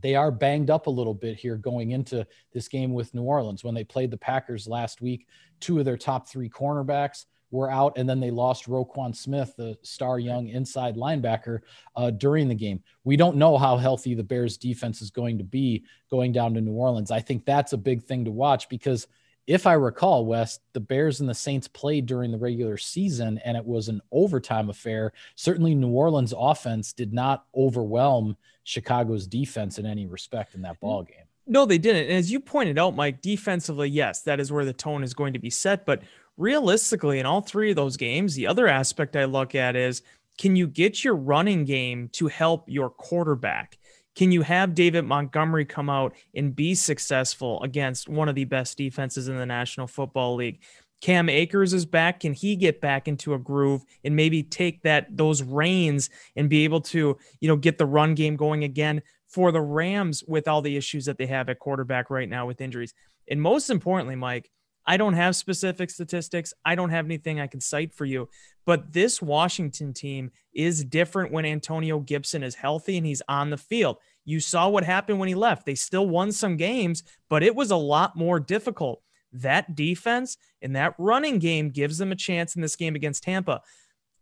they 0.00 0.14
are 0.14 0.30
banged 0.30 0.70
up 0.70 0.86
a 0.86 0.90
little 0.90 1.14
bit 1.14 1.36
here 1.36 1.56
going 1.56 1.90
into 1.90 2.24
this 2.52 2.68
game 2.68 2.94
with 2.94 3.12
New 3.12 3.24
Orleans. 3.24 3.64
When 3.64 3.74
they 3.74 3.82
played 3.82 4.12
the 4.12 4.16
Packers 4.16 4.68
last 4.68 5.00
week, 5.00 5.26
two 5.58 5.80
of 5.80 5.84
their 5.84 5.96
top 5.96 6.28
three 6.28 6.48
cornerbacks 6.48 7.24
were 7.50 7.68
out, 7.68 7.98
and 7.98 8.08
then 8.08 8.20
they 8.20 8.30
lost 8.30 8.68
Roquan 8.68 9.16
Smith, 9.16 9.52
the 9.56 9.76
star 9.82 10.20
young 10.20 10.46
inside 10.46 10.94
linebacker, 10.94 11.62
uh, 11.96 12.12
during 12.12 12.48
the 12.48 12.54
game. 12.54 12.80
We 13.02 13.16
don't 13.16 13.36
know 13.36 13.58
how 13.58 13.78
healthy 13.78 14.14
the 14.14 14.22
Bears 14.22 14.56
defense 14.56 15.02
is 15.02 15.10
going 15.10 15.38
to 15.38 15.44
be 15.44 15.84
going 16.12 16.30
down 16.30 16.54
to 16.54 16.60
New 16.60 16.74
Orleans. 16.74 17.10
I 17.10 17.18
think 17.18 17.44
that's 17.44 17.72
a 17.72 17.76
big 17.76 18.04
thing 18.04 18.24
to 18.26 18.30
watch 18.30 18.68
because– 18.68 19.08
if 19.46 19.66
I 19.66 19.74
recall, 19.74 20.24
Wes, 20.24 20.60
the 20.72 20.80
Bears 20.80 21.20
and 21.20 21.28
the 21.28 21.34
Saints 21.34 21.68
played 21.68 22.06
during 22.06 22.30
the 22.30 22.38
regular 22.38 22.76
season 22.76 23.38
and 23.44 23.56
it 23.56 23.64
was 23.64 23.88
an 23.88 24.00
overtime 24.10 24.70
affair. 24.70 25.12
Certainly, 25.36 25.74
New 25.74 25.90
Orleans 25.90 26.32
offense 26.36 26.92
did 26.92 27.12
not 27.12 27.44
overwhelm 27.54 28.36
Chicago's 28.64 29.26
defense 29.26 29.78
in 29.78 29.86
any 29.86 30.06
respect 30.06 30.54
in 30.54 30.62
that 30.62 30.80
ball 30.80 31.02
game. 31.02 31.26
No, 31.46 31.66
they 31.66 31.78
didn't. 31.78 32.04
And 32.04 32.12
as 32.12 32.32
you 32.32 32.40
pointed 32.40 32.78
out, 32.78 32.96
Mike, 32.96 33.20
defensively, 33.20 33.90
yes, 33.90 34.22
that 34.22 34.40
is 34.40 34.50
where 34.50 34.64
the 34.64 34.72
tone 34.72 35.04
is 35.04 35.12
going 35.12 35.34
to 35.34 35.38
be 35.38 35.50
set. 35.50 35.84
But 35.84 36.02
realistically, 36.38 37.18
in 37.18 37.26
all 37.26 37.42
three 37.42 37.70
of 37.70 37.76
those 37.76 37.98
games, 37.98 38.34
the 38.34 38.46
other 38.46 38.66
aspect 38.66 39.14
I 39.14 39.26
look 39.26 39.54
at 39.54 39.76
is 39.76 40.02
can 40.38 40.56
you 40.56 40.66
get 40.66 41.04
your 41.04 41.14
running 41.14 41.64
game 41.64 42.08
to 42.12 42.26
help 42.28 42.68
your 42.68 42.90
quarterback? 42.90 43.78
Can 44.14 44.30
you 44.30 44.42
have 44.42 44.74
David 44.74 45.02
Montgomery 45.02 45.64
come 45.64 45.90
out 45.90 46.14
and 46.34 46.54
be 46.54 46.74
successful 46.74 47.62
against 47.62 48.08
one 48.08 48.28
of 48.28 48.34
the 48.34 48.44
best 48.44 48.78
defenses 48.78 49.28
in 49.28 49.36
the 49.36 49.46
National 49.46 49.86
Football 49.86 50.36
League? 50.36 50.60
Cam 51.00 51.28
Akers 51.28 51.74
is 51.74 51.84
back. 51.84 52.20
Can 52.20 52.32
he 52.32 52.56
get 52.56 52.80
back 52.80 53.08
into 53.08 53.34
a 53.34 53.38
groove 53.38 53.82
and 54.04 54.16
maybe 54.16 54.42
take 54.42 54.82
that 54.82 55.14
those 55.14 55.42
reins 55.42 56.08
and 56.36 56.48
be 56.48 56.64
able 56.64 56.80
to, 56.80 57.18
you 57.40 57.48
know, 57.48 57.56
get 57.56 57.76
the 57.76 57.84
run 57.84 58.14
game 58.14 58.36
going 58.36 58.64
again 58.64 59.02
for 59.28 59.52
the 59.52 59.60
Rams 59.60 60.24
with 60.26 60.48
all 60.48 60.62
the 60.62 60.76
issues 60.76 61.04
that 61.04 61.18
they 61.18 61.26
have 61.26 61.48
at 61.48 61.58
quarterback 61.58 62.08
right 62.08 62.28
now 62.28 62.46
with 62.46 62.60
injuries? 62.60 62.94
And 63.28 63.42
most 63.42 63.68
importantly, 63.68 64.16
Mike, 64.16 64.50
I 64.86 64.96
don't 64.96 65.14
have 65.14 65.36
specific 65.36 65.90
statistics. 65.90 66.52
I 66.64 66.74
don't 66.74 66.90
have 66.90 67.06
anything 67.06 67.40
I 67.40 67.46
can 67.46 67.60
cite 67.60 67.94
for 67.94 68.04
you. 68.04 68.28
But 68.66 68.92
this 68.92 69.20
Washington 69.20 69.92
team 69.92 70.30
is 70.54 70.84
different 70.84 71.32
when 71.32 71.44
Antonio 71.44 72.00
Gibson 72.00 72.42
is 72.42 72.54
healthy 72.54 72.96
and 72.96 73.06
he's 73.06 73.22
on 73.28 73.50
the 73.50 73.56
field. 73.56 73.96
You 74.24 74.40
saw 74.40 74.68
what 74.68 74.84
happened 74.84 75.18
when 75.18 75.28
he 75.28 75.34
left. 75.34 75.66
They 75.66 75.74
still 75.74 76.08
won 76.08 76.32
some 76.32 76.56
games, 76.56 77.02
but 77.28 77.42
it 77.42 77.54
was 77.54 77.70
a 77.70 77.76
lot 77.76 78.16
more 78.16 78.40
difficult. 78.40 79.02
That 79.32 79.74
defense 79.74 80.36
and 80.62 80.76
that 80.76 80.94
running 80.98 81.38
game 81.38 81.70
gives 81.70 81.98
them 81.98 82.12
a 82.12 82.16
chance 82.16 82.56
in 82.56 82.62
this 82.62 82.76
game 82.76 82.94
against 82.94 83.24
Tampa. 83.24 83.62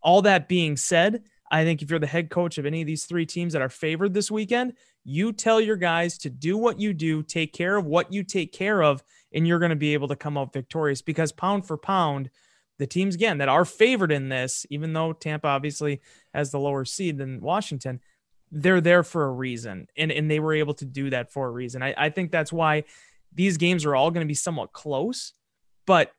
All 0.01 0.21
that 0.23 0.49
being 0.49 0.75
said, 0.75 1.23
I 1.51 1.63
think 1.63 1.81
if 1.81 1.89
you're 1.89 1.99
the 1.99 2.07
head 2.07 2.29
coach 2.29 2.57
of 2.57 2.65
any 2.65 2.81
of 2.81 2.87
these 2.87 3.05
three 3.05 3.25
teams 3.25 3.53
that 3.53 3.61
are 3.61 3.69
favored 3.69 4.13
this 4.13 4.31
weekend, 4.31 4.73
you 5.05 5.31
tell 5.31 5.61
your 5.61 5.75
guys 5.75 6.17
to 6.19 6.29
do 6.29 6.57
what 6.57 6.79
you 6.79 6.93
do, 6.93 7.21
take 7.21 7.53
care 7.53 7.75
of 7.77 7.85
what 7.85 8.11
you 8.11 8.23
take 8.23 8.53
care 8.53 8.81
of, 8.81 9.03
and 9.33 9.47
you're 9.47 9.59
going 9.59 9.69
to 9.69 9.75
be 9.75 9.93
able 9.93 10.07
to 10.07 10.15
come 10.15 10.37
out 10.37 10.53
victorious 10.53 11.01
because 11.01 11.31
pound 11.31 11.65
for 11.65 11.77
pound, 11.77 12.29
the 12.79 12.87
teams 12.87 13.15
again 13.15 13.37
that 13.37 13.49
are 13.49 13.65
favored 13.65 14.11
in 14.11 14.29
this, 14.29 14.65
even 14.69 14.93
though 14.93 15.13
Tampa 15.13 15.47
obviously 15.47 16.01
has 16.33 16.51
the 16.51 16.59
lower 16.59 16.85
seed 16.85 17.17
than 17.17 17.41
Washington, 17.41 17.99
they're 18.51 18.81
there 18.81 19.03
for 19.03 19.25
a 19.25 19.31
reason, 19.31 19.87
and 19.97 20.11
and 20.11 20.29
they 20.29 20.39
were 20.39 20.53
able 20.53 20.75
to 20.75 20.85
do 20.85 21.09
that 21.09 21.31
for 21.31 21.47
a 21.47 21.51
reason. 21.51 21.81
I, 21.81 21.93
I 21.97 22.09
think 22.09 22.31
that's 22.31 22.53
why 22.53 22.83
these 23.33 23.57
games 23.57 23.83
are 23.85 23.95
all 23.95 24.11
going 24.11 24.25
to 24.25 24.29
be 24.29 24.35
somewhat 24.35 24.73
close, 24.73 25.33
but 25.87 26.11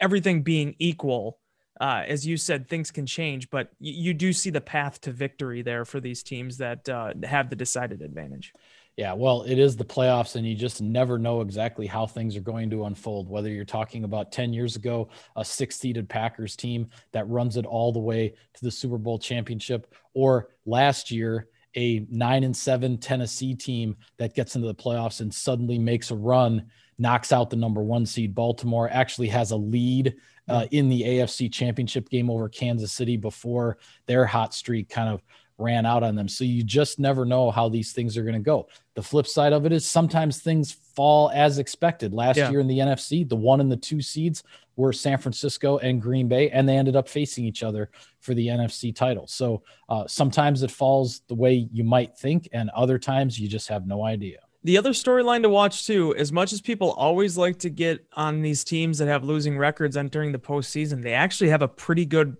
everything 0.00 0.42
being 0.42 0.74
equal, 0.78 1.38
uh, 1.80 2.02
as 2.06 2.26
you 2.26 2.36
said, 2.36 2.68
things 2.68 2.90
can 2.90 3.06
change, 3.06 3.50
but 3.50 3.70
you, 3.78 3.92
you, 3.92 4.14
do 4.14 4.32
see 4.32 4.50
the 4.50 4.60
path 4.60 5.00
to 5.02 5.12
victory 5.12 5.62
there 5.62 5.84
for 5.84 6.00
these 6.00 6.22
teams 6.22 6.58
that 6.58 6.88
uh, 6.88 7.12
have 7.24 7.50
the 7.50 7.56
decided 7.56 8.02
advantage. 8.02 8.52
Yeah, 8.96 9.12
well, 9.14 9.42
it 9.42 9.58
is 9.58 9.76
the 9.76 9.84
playoffs, 9.84 10.36
and 10.36 10.46
you 10.46 10.54
just 10.54 10.80
never 10.80 11.18
know 11.18 11.40
exactly 11.40 11.86
how 11.86 12.06
things 12.06 12.36
are 12.36 12.40
going 12.40 12.70
to 12.70 12.84
unfold. 12.84 13.28
Whether 13.28 13.48
you're 13.48 13.64
talking 13.64 14.04
about 14.04 14.30
10 14.30 14.52
years 14.52 14.76
ago, 14.76 15.08
a 15.34 15.44
six 15.44 15.76
seeded 15.76 16.08
Packers 16.08 16.54
team 16.54 16.88
that 17.10 17.28
runs 17.28 17.56
it 17.56 17.66
all 17.66 17.92
the 17.92 17.98
way 17.98 18.28
to 18.28 18.64
the 18.64 18.70
Super 18.70 18.98
Bowl 18.98 19.18
championship, 19.18 19.92
or 20.12 20.50
last 20.64 21.10
year, 21.10 21.48
a 21.76 22.06
nine 22.08 22.44
and 22.44 22.56
seven 22.56 22.96
Tennessee 22.96 23.56
team 23.56 23.96
that 24.18 24.34
gets 24.34 24.54
into 24.54 24.68
the 24.68 24.74
playoffs 24.74 25.20
and 25.20 25.34
suddenly 25.34 25.76
makes 25.76 26.12
a 26.12 26.14
run, 26.14 26.66
knocks 26.96 27.32
out 27.32 27.50
the 27.50 27.56
number 27.56 27.82
one 27.82 28.06
seed 28.06 28.32
Baltimore, 28.32 28.88
actually 28.92 29.26
has 29.26 29.50
a 29.50 29.56
lead 29.56 30.14
uh, 30.48 30.66
in 30.70 30.88
the 30.88 31.02
AFC 31.02 31.52
championship 31.52 32.08
game 32.08 32.30
over 32.30 32.48
Kansas 32.48 32.92
City 32.92 33.16
before 33.16 33.78
their 34.06 34.24
hot 34.24 34.54
streak 34.54 34.88
kind 34.88 35.08
of 35.08 35.22
ran 35.58 35.86
out 35.86 36.02
on 36.02 36.14
them. 36.14 36.28
So 36.28 36.44
you 36.44 36.62
just 36.62 36.98
never 36.98 37.24
know 37.24 37.50
how 37.50 37.68
these 37.68 37.92
things 37.92 38.16
are 38.16 38.22
going 38.22 38.34
to 38.34 38.40
go. 38.40 38.68
The 38.94 39.02
flip 39.02 39.26
side 39.26 39.52
of 39.52 39.66
it 39.66 39.72
is 39.72 39.86
sometimes 39.86 40.40
things 40.40 40.72
fall 40.72 41.30
as 41.34 41.58
expected. 41.58 42.12
Last 42.12 42.36
yeah. 42.36 42.50
year 42.50 42.60
in 42.60 42.66
the 42.66 42.78
NFC, 42.78 43.28
the 43.28 43.36
one 43.36 43.60
and 43.60 43.70
the 43.70 43.76
two 43.76 44.00
seeds 44.00 44.42
were 44.76 44.92
San 44.92 45.18
Francisco 45.18 45.78
and 45.78 46.02
Green 46.02 46.26
Bay, 46.26 46.50
and 46.50 46.68
they 46.68 46.76
ended 46.76 46.96
up 46.96 47.08
facing 47.08 47.44
each 47.44 47.62
other 47.62 47.90
for 48.20 48.34
the 48.34 48.48
NFC 48.48 48.94
title. 48.94 49.26
So 49.26 49.62
uh, 49.88 50.04
sometimes 50.06 50.62
it 50.62 50.70
falls 50.70 51.22
the 51.28 51.34
way 51.34 51.68
you 51.72 51.84
might 51.84 52.16
think, 52.18 52.48
and 52.52 52.70
other 52.70 52.98
times 52.98 53.38
you 53.38 53.48
just 53.48 53.68
have 53.68 53.86
no 53.86 54.04
idea. 54.04 54.38
The 54.64 54.78
other 54.78 54.90
storyline 54.90 55.42
to 55.42 55.50
watch 55.50 55.86
too, 55.86 56.14
as 56.16 56.32
much 56.32 56.52
as 56.52 56.62
people 56.62 56.92
always 56.92 57.36
like 57.36 57.58
to 57.60 57.70
get 57.70 58.06
on 58.14 58.40
these 58.40 58.64
teams 58.64 58.96
that 58.96 59.08
have 59.08 59.22
losing 59.22 59.58
records 59.58 59.94
entering 59.94 60.32
the 60.32 60.38
postseason, 60.38 61.02
they 61.02 61.12
actually 61.12 61.50
have 61.50 61.60
a 61.60 61.68
pretty 61.68 62.06
good 62.06 62.38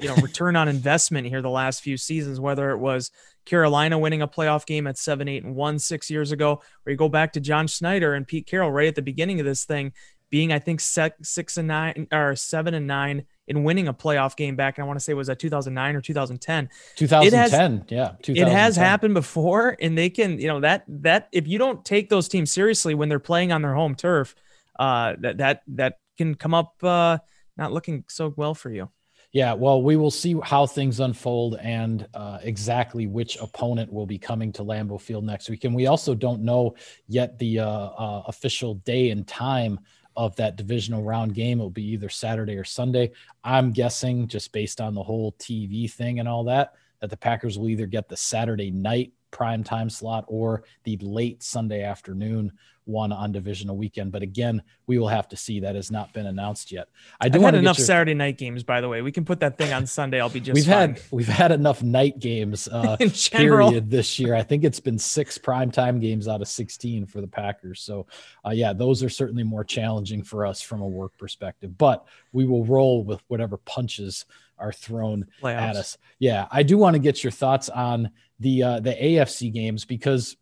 you 0.00 0.08
know 0.08 0.14
return 0.16 0.56
on 0.56 0.68
investment 0.68 1.26
here 1.26 1.42
the 1.42 1.50
last 1.50 1.82
few 1.82 1.96
seasons 1.96 2.40
whether 2.40 2.70
it 2.70 2.78
was 2.78 3.10
carolina 3.44 3.98
winning 3.98 4.22
a 4.22 4.28
playoff 4.28 4.66
game 4.66 4.86
at 4.86 4.98
7 4.98 5.28
8 5.28 5.44
and 5.44 5.54
1 5.54 5.78
six 5.78 6.10
years 6.10 6.32
ago 6.32 6.60
or 6.86 6.90
you 6.90 6.96
go 6.96 7.08
back 7.08 7.32
to 7.32 7.40
john 7.40 7.66
schneider 7.66 8.14
and 8.14 8.26
pete 8.26 8.46
carroll 8.46 8.70
right 8.70 8.88
at 8.88 8.94
the 8.94 9.02
beginning 9.02 9.40
of 9.40 9.46
this 9.46 9.64
thing 9.64 9.92
being 10.30 10.52
i 10.52 10.58
think 10.58 10.80
six 10.80 11.56
and 11.58 11.68
nine 11.68 12.06
or 12.12 12.34
seven 12.34 12.74
and 12.74 12.86
nine 12.86 13.24
in 13.48 13.64
winning 13.64 13.88
a 13.88 13.94
playoff 13.94 14.36
game 14.36 14.56
back 14.56 14.78
And 14.78 14.84
i 14.84 14.86
want 14.86 14.98
to 14.98 15.04
say 15.04 15.12
it 15.12 15.16
was 15.16 15.28
at 15.28 15.38
2009 15.38 15.96
or 15.96 16.00
2010 16.00 16.68
2010 16.96 17.72
has, 17.72 17.82
yeah 17.90 18.12
2010. 18.22 18.36
it 18.46 18.50
has 18.50 18.76
happened 18.76 19.14
before 19.14 19.76
and 19.80 19.96
they 19.96 20.08
can 20.08 20.38
you 20.38 20.48
know 20.48 20.60
that 20.60 20.84
that 20.88 21.28
if 21.32 21.46
you 21.46 21.58
don't 21.58 21.84
take 21.84 22.08
those 22.08 22.28
teams 22.28 22.50
seriously 22.50 22.94
when 22.94 23.08
they're 23.08 23.18
playing 23.18 23.52
on 23.52 23.62
their 23.62 23.74
home 23.74 23.94
turf 23.94 24.34
uh 24.78 25.14
that 25.18 25.38
that 25.38 25.62
that 25.66 25.98
can 26.16 26.34
come 26.34 26.54
up 26.54 26.82
uh 26.82 27.18
not 27.56 27.72
looking 27.72 28.04
so 28.08 28.32
well 28.36 28.54
for 28.54 28.70
you 28.70 28.88
yeah, 29.32 29.54
well, 29.54 29.82
we 29.82 29.96
will 29.96 30.10
see 30.10 30.38
how 30.42 30.66
things 30.66 31.00
unfold 31.00 31.56
and 31.56 32.06
uh, 32.12 32.38
exactly 32.42 33.06
which 33.06 33.38
opponent 33.40 33.90
will 33.90 34.04
be 34.04 34.18
coming 34.18 34.52
to 34.52 34.62
Lambeau 34.62 35.00
Field 35.00 35.24
next 35.24 35.48
week. 35.48 35.64
And 35.64 35.74
we 35.74 35.86
also 35.86 36.14
don't 36.14 36.42
know 36.42 36.74
yet 37.08 37.38
the 37.38 37.60
uh, 37.60 37.66
uh, 37.66 38.22
official 38.26 38.74
day 38.74 39.08
and 39.08 39.26
time 39.26 39.80
of 40.16 40.36
that 40.36 40.56
divisional 40.56 41.02
round 41.02 41.34
game. 41.34 41.60
It 41.60 41.62
will 41.62 41.70
be 41.70 41.92
either 41.92 42.10
Saturday 42.10 42.56
or 42.56 42.64
Sunday. 42.64 43.12
I'm 43.42 43.72
guessing, 43.72 44.28
just 44.28 44.52
based 44.52 44.82
on 44.82 44.94
the 44.94 45.02
whole 45.02 45.32
TV 45.38 45.90
thing 45.90 46.20
and 46.20 46.28
all 46.28 46.44
that, 46.44 46.74
that 47.00 47.08
the 47.08 47.16
Packers 47.16 47.58
will 47.58 47.70
either 47.70 47.86
get 47.86 48.10
the 48.10 48.16
Saturday 48.18 48.70
night 48.70 49.12
prime 49.30 49.64
time 49.64 49.88
slot 49.88 50.26
or 50.28 50.62
the 50.84 50.98
late 50.98 51.42
Sunday 51.42 51.82
afternoon 51.82 52.52
one 52.84 53.12
on 53.12 53.32
divisional 53.32 53.76
weekend. 53.76 54.12
But 54.12 54.22
again, 54.22 54.62
we 54.86 54.98
will 54.98 55.08
have 55.08 55.28
to 55.28 55.36
see. 55.36 55.60
That 55.60 55.74
has 55.74 55.90
not 55.90 56.12
been 56.12 56.26
announced 56.26 56.72
yet. 56.72 56.88
I 57.20 57.28
do 57.28 57.40
have 57.40 57.54
had 57.54 57.54
enough 57.56 57.78
your... 57.78 57.86
Saturday 57.86 58.14
night 58.14 58.38
games, 58.38 58.62
by 58.62 58.80
the 58.80 58.88
way. 58.88 59.02
We 59.02 59.12
can 59.12 59.24
put 59.24 59.40
that 59.40 59.58
thing 59.58 59.72
on 59.72 59.86
Sunday. 59.86 60.20
I'll 60.20 60.28
be 60.28 60.40
just. 60.40 60.54
We've 60.54 60.64
fine. 60.64 60.94
had 60.94 61.02
we've 61.10 61.28
had 61.28 61.52
enough 61.52 61.82
night 61.82 62.18
games 62.18 62.68
uh, 62.72 62.96
in 63.00 63.10
general 63.10 63.68
period 63.68 63.90
this 63.90 64.18
year. 64.18 64.34
I 64.34 64.42
think 64.42 64.64
it's 64.64 64.80
been 64.80 64.98
six 64.98 65.38
prime 65.38 65.70
time 65.70 66.00
games 66.00 66.28
out 66.28 66.40
of 66.40 66.48
sixteen 66.48 67.06
for 67.06 67.20
the 67.20 67.28
Packers. 67.28 67.80
So, 67.80 68.06
uh, 68.44 68.50
yeah, 68.50 68.72
those 68.72 69.02
are 69.02 69.10
certainly 69.10 69.44
more 69.44 69.64
challenging 69.64 70.22
for 70.22 70.46
us 70.46 70.60
from 70.60 70.80
a 70.80 70.88
work 70.88 71.16
perspective. 71.18 71.76
But 71.78 72.06
we 72.32 72.44
will 72.44 72.64
roll 72.64 73.04
with 73.04 73.20
whatever 73.28 73.56
punches 73.58 74.24
are 74.58 74.72
thrown 74.72 75.26
Playoffs. 75.42 75.56
at 75.56 75.76
us. 75.76 75.98
Yeah, 76.18 76.46
I 76.50 76.62
do 76.62 76.78
want 76.78 76.94
to 76.94 77.00
get 77.00 77.22
your 77.24 77.32
thoughts 77.32 77.68
on 77.68 78.10
the 78.40 78.62
uh, 78.62 78.80
the 78.80 78.92
AFC 78.92 79.52
games 79.52 79.84
because 79.84 80.36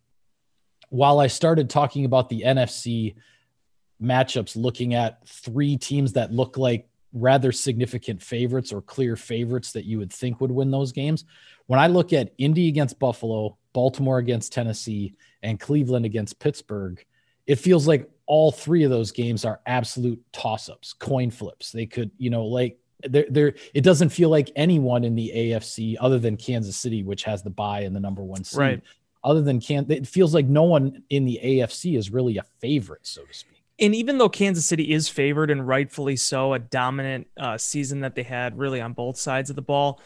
while 0.91 1.21
I 1.21 1.27
started 1.27 1.69
talking 1.69 2.03
about 2.03 2.27
the 2.27 2.43
NFC 2.45 3.15
matchups, 4.03 4.57
looking 4.57 4.93
at 4.93 5.25
three 5.25 5.77
teams 5.77 6.13
that 6.13 6.33
look 6.33 6.57
like 6.57 6.87
rather 7.13 7.53
significant 7.53 8.21
favorites 8.21 8.73
or 8.73 8.81
clear 8.81 9.15
favorites 9.15 9.71
that 9.71 9.85
you 9.85 9.97
would 9.99 10.11
think 10.11 10.41
would 10.41 10.51
win 10.51 10.69
those 10.69 10.91
games. 10.91 11.23
When 11.67 11.79
I 11.79 11.87
look 11.87 12.11
at 12.11 12.33
Indy 12.37 12.67
against 12.67 12.99
Buffalo, 12.99 13.57
Baltimore 13.71 14.17
against 14.17 14.51
Tennessee, 14.51 15.13
and 15.41 15.59
Cleveland 15.59 16.05
against 16.05 16.39
Pittsburgh, 16.39 17.03
it 17.47 17.55
feels 17.55 17.87
like 17.87 18.09
all 18.25 18.51
three 18.51 18.83
of 18.83 18.91
those 18.91 19.11
games 19.11 19.45
are 19.45 19.61
absolute 19.65 20.21
toss 20.33 20.67
ups, 20.67 20.91
coin 20.91 21.31
flips. 21.31 21.71
They 21.71 21.85
could, 21.85 22.11
you 22.17 22.29
know, 22.29 22.45
like 22.45 22.77
there, 23.03 23.25
there, 23.29 23.53
it 23.73 23.81
doesn't 23.81 24.09
feel 24.09 24.29
like 24.29 24.51
anyone 24.57 25.05
in 25.05 25.15
the 25.15 25.31
AFC 25.33 25.95
other 26.01 26.19
than 26.19 26.35
Kansas 26.35 26.75
City, 26.75 27.01
which 27.01 27.23
has 27.23 27.43
the 27.43 27.49
bye 27.49 27.81
and 27.81 27.95
the 27.95 27.99
number 27.99 28.23
one 28.23 28.43
seed, 28.43 28.59
right 28.59 28.81
other 29.23 29.41
than 29.41 29.59
Kansas, 29.59 29.95
it 29.95 30.07
feels 30.07 30.33
like 30.33 30.47
no 30.47 30.63
one 30.63 31.03
in 31.09 31.25
the 31.25 31.39
AFC 31.43 31.97
is 31.97 32.11
really 32.11 32.37
a 32.37 32.43
favorite, 32.59 33.05
so 33.05 33.23
to 33.23 33.33
speak. 33.33 33.63
And 33.79 33.95
even 33.95 34.17
though 34.17 34.29
Kansas 34.29 34.65
City 34.65 34.91
is 34.91 35.09
favored 35.09 35.49
and 35.49 35.67
rightfully 35.67 36.15
so, 36.15 36.53
a 36.53 36.59
dominant 36.59 37.27
uh, 37.39 37.57
season 37.57 38.01
that 38.01 38.15
they 38.15 38.23
had 38.23 38.57
really 38.57 38.79
on 38.79 38.93
both 38.93 39.17
sides 39.17 39.49
of 39.49 39.55
the 39.55 39.61
ball, 39.61 39.99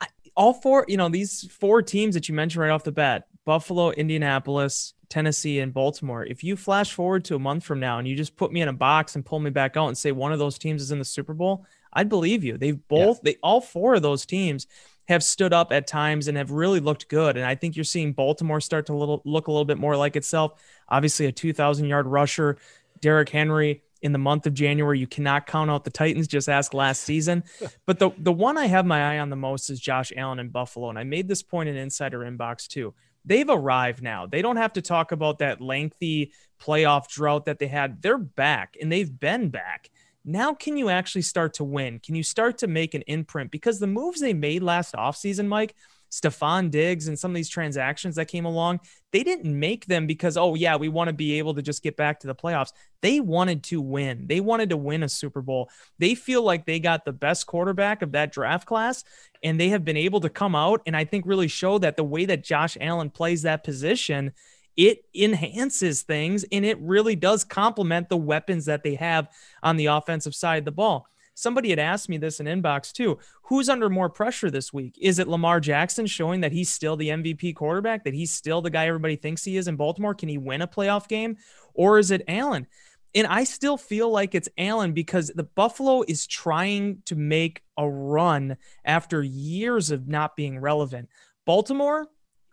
I, 0.00 0.06
all 0.36 0.52
four, 0.52 0.84
you 0.88 0.96
know, 0.96 1.08
these 1.08 1.48
four 1.52 1.82
teams 1.82 2.14
that 2.14 2.28
you 2.28 2.34
mentioned 2.34 2.62
right 2.62 2.70
off 2.70 2.84
the 2.84 2.92
bat 2.92 3.26
Buffalo, 3.44 3.90
Indianapolis, 3.90 4.94
Tennessee, 5.08 5.60
and 5.60 5.72
Baltimore. 5.72 6.24
If 6.24 6.44
you 6.44 6.56
flash 6.56 6.92
forward 6.92 7.24
to 7.26 7.36
a 7.36 7.38
month 7.38 7.64
from 7.64 7.80
now 7.80 7.98
and 7.98 8.06
you 8.06 8.16
just 8.16 8.36
put 8.36 8.52
me 8.52 8.62
in 8.62 8.68
a 8.68 8.72
box 8.72 9.16
and 9.16 9.24
pull 9.24 9.40
me 9.40 9.50
back 9.50 9.76
out 9.76 9.88
and 9.88 9.98
say 9.98 10.12
one 10.12 10.32
of 10.32 10.38
those 10.38 10.58
teams 10.58 10.82
is 10.82 10.92
in 10.92 10.98
the 10.98 11.04
Super 11.04 11.34
Bowl, 11.34 11.66
I'd 11.92 12.08
believe 12.08 12.44
you. 12.44 12.56
They've 12.56 12.78
both, 12.88 13.18
yeah. 13.18 13.32
they 13.32 13.38
all 13.42 13.60
four 13.60 13.94
of 13.94 14.02
those 14.02 14.26
teams 14.26 14.66
have 15.08 15.24
stood 15.24 15.52
up 15.52 15.72
at 15.72 15.86
times 15.86 16.28
and 16.28 16.36
have 16.36 16.52
really 16.52 16.78
looked 16.80 17.08
good. 17.08 17.36
And 17.36 17.44
I 17.44 17.56
think 17.56 17.76
you're 17.76 17.84
seeing 17.84 18.12
Baltimore 18.12 18.60
start 18.60 18.86
to 18.86 18.94
little, 18.94 19.22
look 19.24 19.48
a 19.48 19.50
little 19.50 19.64
bit 19.64 19.78
more 19.78 19.96
like 19.96 20.14
itself. 20.14 20.62
Obviously, 20.88 21.26
a 21.26 21.32
2,000 21.32 21.86
yard 21.86 22.06
rusher, 22.06 22.58
Derrick 23.00 23.28
Henry 23.28 23.82
in 24.02 24.12
the 24.12 24.18
month 24.18 24.46
of 24.46 24.54
January. 24.54 24.98
You 24.98 25.06
cannot 25.06 25.46
count 25.46 25.70
out 25.70 25.84
the 25.84 25.90
Titans. 25.90 26.26
Just 26.26 26.48
ask 26.48 26.74
last 26.74 27.02
season. 27.02 27.44
But 27.86 27.98
the 27.98 28.10
the 28.18 28.32
one 28.32 28.56
I 28.56 28.66
have 28.66 28.86
my 28.86 29.14
eye 29.14 29.18
on 29.18 29.30
the 29.30 29.36
most 29.36 29.68
is 29.68 29.80
Josh 29.80 30.12
Allen 30.16 30.38
in 30.38 30.50
Buffalo, 30.50 30.90
and 30.90 30.98
I 30.98 31.02
made 31.02 31.26
this 31.26 31.42
point 31.42 31.68
in 31.68 31.76
Insider 31.76 32.20
Inbox 32.20 32.68
too. 32.68 32.94
They've 33.24 33.48
arrived 33.48 34.00
now. 34.00 34.26
They 34.26 34.42
don't 34.42 34.56
have 34.56 34.74
to 34.74 34.82
talk 34.82 35.10
about 35.10 35.40
that 35.40 35.60
lengthy 35.60 36.32
playoff 36.62 37.08
drought 37.08 37.46
that 37.46 37.58
they 37.58 37.66
had. 37.66 38.00
They're 38.00 38.16
back, 38.16 38.76
and 38.80 38.92
they've 38.92 39.18
been 39.18 39.48
back 39.48 39.90
now 40.24 40.54
can 40.54 40.76
you 40.76 40.88
actually 40.88 41.22
start 41.22 41.54
to 41.54 41.64
win? 41.64 41.98
Can 41.98 42.14
you 42.14 42.22
start 42.22 42.58
to 42.58 42.66
make 42.66 42.94
an 42.94 43.02
imprint? 43.02 43.50
Because 43.50 43.78
the 43.78 43.86
moves 43.86 44.20
they 44.20 44.34
made 44.34 44.62
last 44.62 44.94
offseason, 44.94 45.46
Mike, 45.46 45.74
Stefon 46.10 46.70
Diggs 46.70 47.06
and 47.06 47.18
some 47.18 47.30
of 47.30 47.36
these 47.36 47.48
transactions 47.48 48.16
that 48.16 48.26
came 48.26 48.44
along, 48.44 48.80
they 49.12 49.22
didn't 49.22 49.58
make 49.58 49.86
them 49.86 50.06
because, 50.06 50.36
oh, 50.36 50.54
yeah, 50.56 50.76
we 50.76 50.88
want 50.88 51.08
to 51.08 51.14
be 51.14 51.38
able 51.38 51.54
to 51.54 51.62
just 51.62 51.82
get 51.82 51.96
back 51.96 52.20
to 52.20 52.26
the 52.26 52.34
playoffs. 52.34 52.72
They 53.00 53.20
wanted 53.20 53.62
to 53.64 53.80
win. 53.80 54.26
They 54.26 54.40
wanted 54.40 54.70
to 54.70 54.76
win 54.76 55.04
a 55.04 55.08
Super 55.08 55.40
Bowl. 55.40 55.70
They 55.98 56.14
feel 56.14 56.42
like 56.42 56.66
they 56.66 56.80
got 56.80 57.04
the 57.04 57.12
best 57.12 57.46
quarterback 57.46 58.02
of 58.02 58.12
that 58.12 58.32
draft 58.32 58.66
class, 58.66 59.04
and 59.42 59.58
they 59.58 59.68
have 59.68 59.84
been 59.84 59.96
able 59.96 60.20
to 60.20 60.28
come 60.28 60.56
out 60.56 60.82
and 60.84 60.96
I 60.96 61.04
think 61.04 61.26
really 61.26 61.48
show 61.48 61.78
that 61.78 61.96
the 61.96 62.04
way 62.04 62.24
that 62.26 62.44
Josh 62.44 62.76
Allen 62.80 63.10
plays 63.10 63.42
that 63.42 63.64
position– 63.64 64.32
it 64.76 65.04
enhances 65.14 66.02
things 66.02 66.44
and 66.52 66.64
it 66.64 66.78
really 66.80 67.16
does 67.16 67.44
complement 67.44 68.08
the 68.08 68.16
weapons 68.16 68.66
that 68.66 68.82
they 68.82 68.94
have 68.94 69.28
on 69.62 69.76
the 69.76 69.86
offensive 69.86 70.34
side 70.34 70.58
of 70.58 70.64
the 70.64 70.72
ball. 70.72 71.06
Somebody 71.34 71.70
had 71.70 71.78
asked 71.78 72.08
me 72.08 72.18
this 72.18 72.38
in 72.38 72.46
inbox 72.46 72.92
too. 72.92 73.18
Who's 73.44 73.68
under 73.68 73.88
more 73.88 74.10
pressure 74.10 74.50
this 74.50 74.72
week? 74.72 74.98
Is 75.00 75.18
it 75.18 75.28
Lamar 75.28 75.58
Jackson 75.58 76.06
showing 76.06 76.42
that 76.42 76.52
he's 76.52 76.70
still 76.70 76.96
the 76.96 77.08
MVP 77.08 77.54
quarterback, 77.56 78.04
that 78.04 78.14
he's 78.14 78.30
still 78.30 78.60
the 78.60 78.70
guy 78.70 78.86
everybody 78.86 79.16
thinks 79.16 79.44
he 79.44 79.56
is 79.56 79.66
in 79.66 79.76
Baltimore? 79.76 80.14
Can 80.14 80.28
he 80.28 80.38
win 80.38 80.60
a 80.60 80.68
playoff 80.68 81.08
game? 81.08 81.36
Or 81.72 81.98
is 81.98 82.10
it 82.10 82.24
Allen? 82.28 82.66
And 83.14 83.26
I 83.26 83.44
still 83.44 83.76
feel 83.76 84.10
like 84.10 84.34
it's 84.34 84.48
Allen 84.56 84.92
because 84.92 85.28
the 85.28 85.42
Buffalo 85.42 86.04
is 86.06 86.26
trying 86.26 87.02
to 87.06 87.16
make 87.16 87.62
a 87.76 87.88
run 87.88 88.56
after 88.84 89.22
years 89.22 89.90
of 89.90 90.06
not 90.06 90.36
being 90.36 90.58
relevant. 90.60 91.08
Baltimore, 91.44 92.06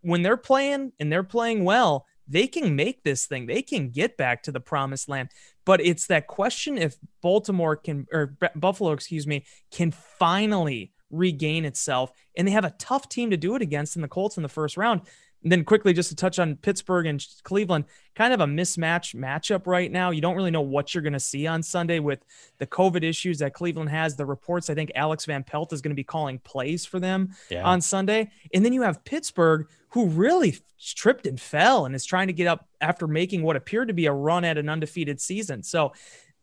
when 0.07 0.21
they're 0.21 0.37
playing 0.37 0.93
and 1.01 1.11
they're 1.11 1.21
playing 1.21 1.65
well, 1.65 2.05
they 2.29 2.47
can 2.47 2.77
make 2.77 3.03
this 3.03 3.25
thing. 3.25 3.45
They 3.45 3.61
can 3.61 3.89
get 3.89 4.15
back 4.15 4.41
to 4.43 4.53
the 4.53 4.61
promised 4.61 5.09
land. 5.09 5.29
But 5.65 5.81
it's 5.81 6.07
that 6.07 6.27
question 6.27 6.77
if 6.77 6.95
Baltimore 7.21 7.75
can 7.75 8.07
or 8.13 8.37
Buffalo, 8.55 8.93
excuse 8.93 9.27
me, 9.27 9.43
can 9.69 9.91
finally 9.91 10.93
regain 11.11 11.65
itself. 11.65 12.11
And 12.37 12.47
they 12.47 12.53
have 12.53 12.63
a 12.63 12.73
tough 12.79 13.09
team 13.09 13.31
to 13.31 13.37
do 13.37 13.55
it 13.55 13.61
against 13.61 13.97
in 13.97 14.01
the 14.01 14.07
Colts 14.07 14.37
in 14.37 14.43
the 14.43 14.49
first 14.49 14.77
round. 14.77 15.01
And 15.43 15.51
then 15.51 15.63
quickly, 15.63 15.93
just 15.93 16.09
to 16.09 16.15
touch 16.15 16.39
on 16.39 16.55
Pittsburgh 16.55 17.05
and 17.05 17.25
Cleveland, 17.43 17.85
kind 18.15 18.33
of 18.33 18.41
a 18.41 18.45
mismatch 18.45 19.15
matchup 19.15 19.67
right 19.67 19.91
now. 19.91 20.09
You 20.09 20.19
don't 20.19 20.35
really 20.35 20.51
know 20.51 20.61
what 20.61 20.93
you're 20.93 21.03
going 21.03 21.13
to 21.13 21.19
see 21.19 21.45
on 21.45 21.61
Sunday 21.61 21.99
with 21.99 22.25
the 22.57 22.67
COVID 22.67 23.03
issues 23.03 23.39
that 23.39 23.53
Cleveland 23.53 23.89
has. 23.89 24.15
The 24.15 24.25
reports, 24.25 24.69
I 24.69 24.73
think 24.73 24.91
Alex 24.95 25.25
Van 25.25 25.43
Pelt 25.43 25.73
is 25.73 25.81
going 25.81 25.91
to 25.91 25.95
be 25.95 26.03
calling 26.03 26.39
plays 26.39 26.85
for 26.85 26.99
them 26.99 27.29
yeah. 27.49 27.63
on 27.63 27.81
Sunday. 27.81 28.31
And 28.53 28.65
then 28.65 28.73
you 28.73 28.81
have 28.81 29.05
Pittsburgh, 29.05 29.67
who 29.89 30.07
really 30.07 30.57
tripped 30.79 31.27
and 31.27 31.39
fell 31.39 31.85
and 31.85 31.95
is 31.95 32.05
trying 32.05 32.27
to 32.27 32.33
get 32.33 32.47
up 32.47 32.67
after 32.81 33.07
making 33.07 33.43
what 33.43 33.55
appeared 33.55 33.87
to 33.87 33.93
be 33.93 34.07
a 34.07 34.11
run 34.11 34.43
at 34.43 34.57
an 34.57 34.69
undefeated 34.69 35.21
season. 35.21 35.63
So 35.63 35.93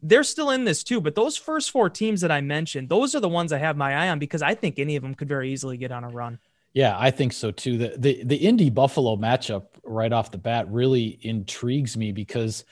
they're 0.02 0.24
still 0.24 0.50
in 0.50 0.64
this 0.64 0.84
too. 0.84 1.00
But 1.00 1.14
those 1.14 1.36
first 1.36 1.70
four 1.70 1.90
teams 1.90 2.20
that 2.20 2.30
I 2.30 2.40
mentioned, 2.40 2.88
those 2.88 3.14
are 3.14 3.20
the 3.20 3.28
ones 3.28 3.52
I 3.52 3.58
have 3.58 3.76
my 3.76 3.94
eye 3.94 4.08
on 4.08 4.18
because 4.18 4.42
I 4.42 4.54
think 4.54 4.78
any 4.78 4.96
of 4.96 5.02
them 5.02 5.14
could 5.14 5.28
very 5.28 5.52
easily 5.52 5.76
get 5.76 5.92
on 5.92 6.04
a 6.04 6.08
run. 6.08 6.38
Yeah, 6.74 6.96
I 6.98 7.12
think 7.12 7.32
so 7.32 7.52
too. 7.52 7.78
The 7.78 7.94
the 7.96 8.24
the 8.24 8.36
Indy 8.36 8.68
Buffalo 8.68 9.16
matchup 9.16 9.66
right 9.84 10.12
off 10.12 10.32
the 10.32 10.38
bat 10.38 10.66
really 10.70 11.18
intrigues 11.22 11.96
me 11.96 12.10
because 12.10 12.64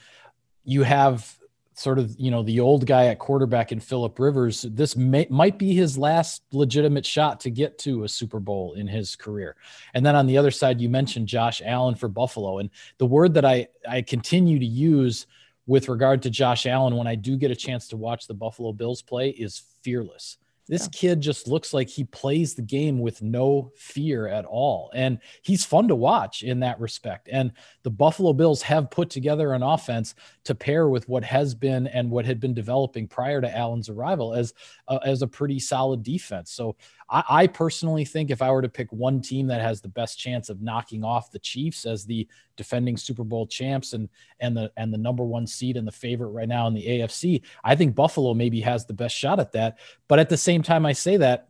you 0.65 0.83
have 0.83 1.37
sort 1.75 1.97
of 1.97 2.13
you 2.19 2.29
know 2.29 2.43
the 2.43 2.59
old 2.59 2.85
guy 2.85 3.07
at 3.07 3.17
quarterback 3.17 3.71
in 3.71 3.79
Philip 3.79 4.19
Rivers. 4.19 4.63
This 4.63 4.97
may, 4.97 5.25
might 5.29 5.57
be 5.57 5.73
his 5.73 5.97
last 5.97 6.43
legitimate 6.51 7.05
shot 7.05 7.39
to 7.41 7.49
get 7.49 7.77
to 7.79 8.03
a 8.03 8.09
Super 8.09 8.41
Bowl 8.41 8.73
in 8.73 8.87
his 8.87 9.15
career. 9.15 9.55
And 9.93 10.05
then 10.05 10.17
on 10.17 10.27
the 10.27 10.37
other 10.37 10.51
side, 10.51 10.81
you 10.81 10.89
mentioned 10.89 11.27
Josh 11.27 11.61
Allen 11.63 11.95
for 11.95 12.09
Buffalo, 12.09 12.59
and 12.59 12.69
the 12.97 13.05
word 13.05 13.33
that 13.35 13.45
I 13.45 13.67
I 13.87 14.01
continue 14.01 14.59
to 14.59 14.65
use 14.65 15.27
with 15.65 15.87
regard 15.87 16.21
to 16.23 16.29
Josh 16.29 16.65
Allen 16.65 16.97
when 16.97 17.07
I 17.07 17.15
do 17.15 17.37
get 17.37 17.51
a 17.51 17.55
chance 17.55 17.87
to 17.87 17.97
watch 17.97 18.27
the 18.27 18.33
Buffalo 18.33 18.73
Bills 18.73 19.01
play 19.01 19.29
is 19.29 19.63
fearless. 19.81 20.37
This 20.67 20.83
yeah. 20.83 20.99
kid 20.99 21.21
just 21.21 21.47
looks 21.47 21.73
like 21.73 21.89
he 21.89 22.05
plays 22.05 22.53
the 22.53 22.61
game 22.61 22.99
with 22.99 23.21
no 23.21 23.71
fear 23.75 24.27
at 24.27 24.45
all. 24.45 24.91
And 24.93 25.19
he's 25.41 25.65
fun 25.65 25.89
to 25.89 25.95
watch 25.95 26.41
in 26.41 26.61
that 26.61 26.79
respect. 26.79 27.27
And 27.31 27.51
the 27.83 27.89
Buffalo 27.89 28.33
Bills 28.33 28.61
have 28.61 28.91
put 28.91 29.09
together 29.09 29.53
an 29.53 29.63
offense 29.63 30.15
to 30.45 30.55
pair 30.55 30.87
with 30.87 31.07
what 31.09 31.23
has 31.23 31.53
been 31.53 31.87
and 31.87 32.09
what 32.09 32.25
had 32.25 32.39
been 32.39 32.53
developing 32.53 33.07
prior 33.07 33.41
to 33.41 33.57
Allen's 33.57 33.89
arrival 33.89 34.33
as, 34.33 34.53
uh, 34.87 34.99
as 35.03 35.21
a 35.21 35.27
pretty 35.27 35.59
solid 35.59 36.01
defense. 36.03 36.51
So 36.51 36.77
I, 37.13 37.23
I 37.29 37.47
personally 37.47 38.03
think 38.03 38.31
if 38.31 38.41
I 38.41 38.51
were 38.51 38.63
to 38.63 38.69
pick 38.69 38.91
one 38.91 39.21
team 39.21 39.47
that 39.47 39.61
has 39.61 39.79
the 39.79 39.87
best 39.87 40.17
chance 40.19 40.49
of 40.49 40.61
knocking 40.61 41.03
off 41.03 41.31
the 41.31 41.39
Chiefs 41.39 41.85
as 41.85 42.05
the 42.05 42.27
defending 42.57 42.97
Super 42.97 43.23
Bowl 43.23 43.45
champs 43.45 43.93
and 43.93 44.09
and 44.39 44.57
the 44.57 44.71
and 44.75 44.91
the 44.91 44.97
number 44.97 45.23
one 45.23 45.45
seed 45.45 45.77
and 45.77 45.87
the 45.87 45.91
favorite 45.91 46.29
right 46.29 46.49
now 46.49 46.67
in 46.67 46.73
the 46.73 46.85
AFC, 46.85 47.43
I 47.63 47.75
think 47.75 47.95
Buffalo 47.95 48.33
maybe 48.33 48.59
has 48.61 48.85
the 48.85 48.93
best 48.93 49.15
shot 49.15 49.39
at 49.39 49.51
that. 49.53 49.77
But 50.07 50.19
at 50.19 50.29
the 50.29 50.37
same 50.37 50.63
time, 50.63 50.85
I 50.85 50.93
say 50.93 51.17
that 51.17 51.47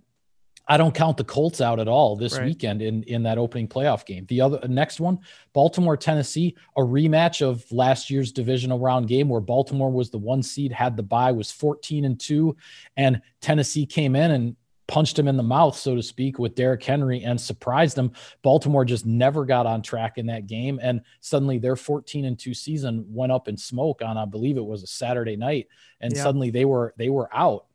I 0.65 0.77
don't 0.77 0.95
count 0.95 1.17
the 1.17 1.25
Colts 1.25 1.59
out 1.59 1.79
at 1.79 1.89
all 1.89 2.15
this 2.15 2.37
right. 2.37 2.45
weekend 2.45 2.81
in 2.81 3.03
in 3.03 3.23
that 3.23 3.37
opening 3.37 3.67
playoff 3.67 4.05
game. 4.05 4.25
The 4.27 4.41
other 4.41 4.67
next 4.67 4.99
one, 4.99 5.19
Baltimore 5.53 5.97
Tennessee, 5.97 6.55
a 6.77 6.81
rematch 6.81 7.41
of 7.41 7.69
last 7.71 8.09
year's 8.09 8.31
divisional 8.31 8.79
round 8.79 9.07
game 9.07 9.29
where 9.29 9.41
Baltimore 9.41 9.91
was 9.91 10.09
the 10.09 10.17
one 10.17 10.43
seed, 10.43 10.71
had 10.71 10.97
the 10.97 11.03
bye, 11.03 11.31
was 11.31 11.51
14 11.51 12.05
and 12.05 12.19
2 12.19 12.55
and 12.97 13.21
Tennessee 13.41 13.85
came 13.85 14.15
in 14.15 14.31
and 14.31 14.55
punched 14.87 15.17
him 15.17 15.27
in 15.27 15.37
the 15.37 15.43
mouth, 15.43 15.77
so 15.77 15.95
to 15.95 16.03
speak, 16.03 16.39
with 16.39 16.55
Derrick 16.55 16.83
Henry 16.83 17.23
and 17.23 17.39
surprised 17.39 17.97
him. 17.97 18.11
Baltimore 18.41 18.85
just 18.85 19.05
never 19.05 19.45
got 19.45 19.65
on 19.65 19.81
track 19.81 20.17
in 20.17 20.25
that 20.27 20.47
game. 20.47 20.79
And 20.81 21.01
suddenly 21.21 21.57
their 21.57 21.75
14 21.75 22.25
and 22.25 22.37
2 22.37 22.53
season 22.53 23.05
went 23.09 23.31
up 23.31 23.47
in 23.47 23.57
smoke 23.57 24.01
on, 24.01 24.17
I 24.17 24.25
believe 24.25 24.57
it 24.57 24.65
was 24.65 24.83
a 24.83 24.87
Saturday 24.87 25.35
night. 25.35 25.67
And 26.01 26.13
yeah. 26.13 26.23
suddenly 26.23 26.49
they 26.49 26.65
were 26.65 26.93
they 26.97 27.09
were 27.09 27.29
out. 27.33 27.65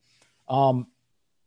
Um, 0.48 0.86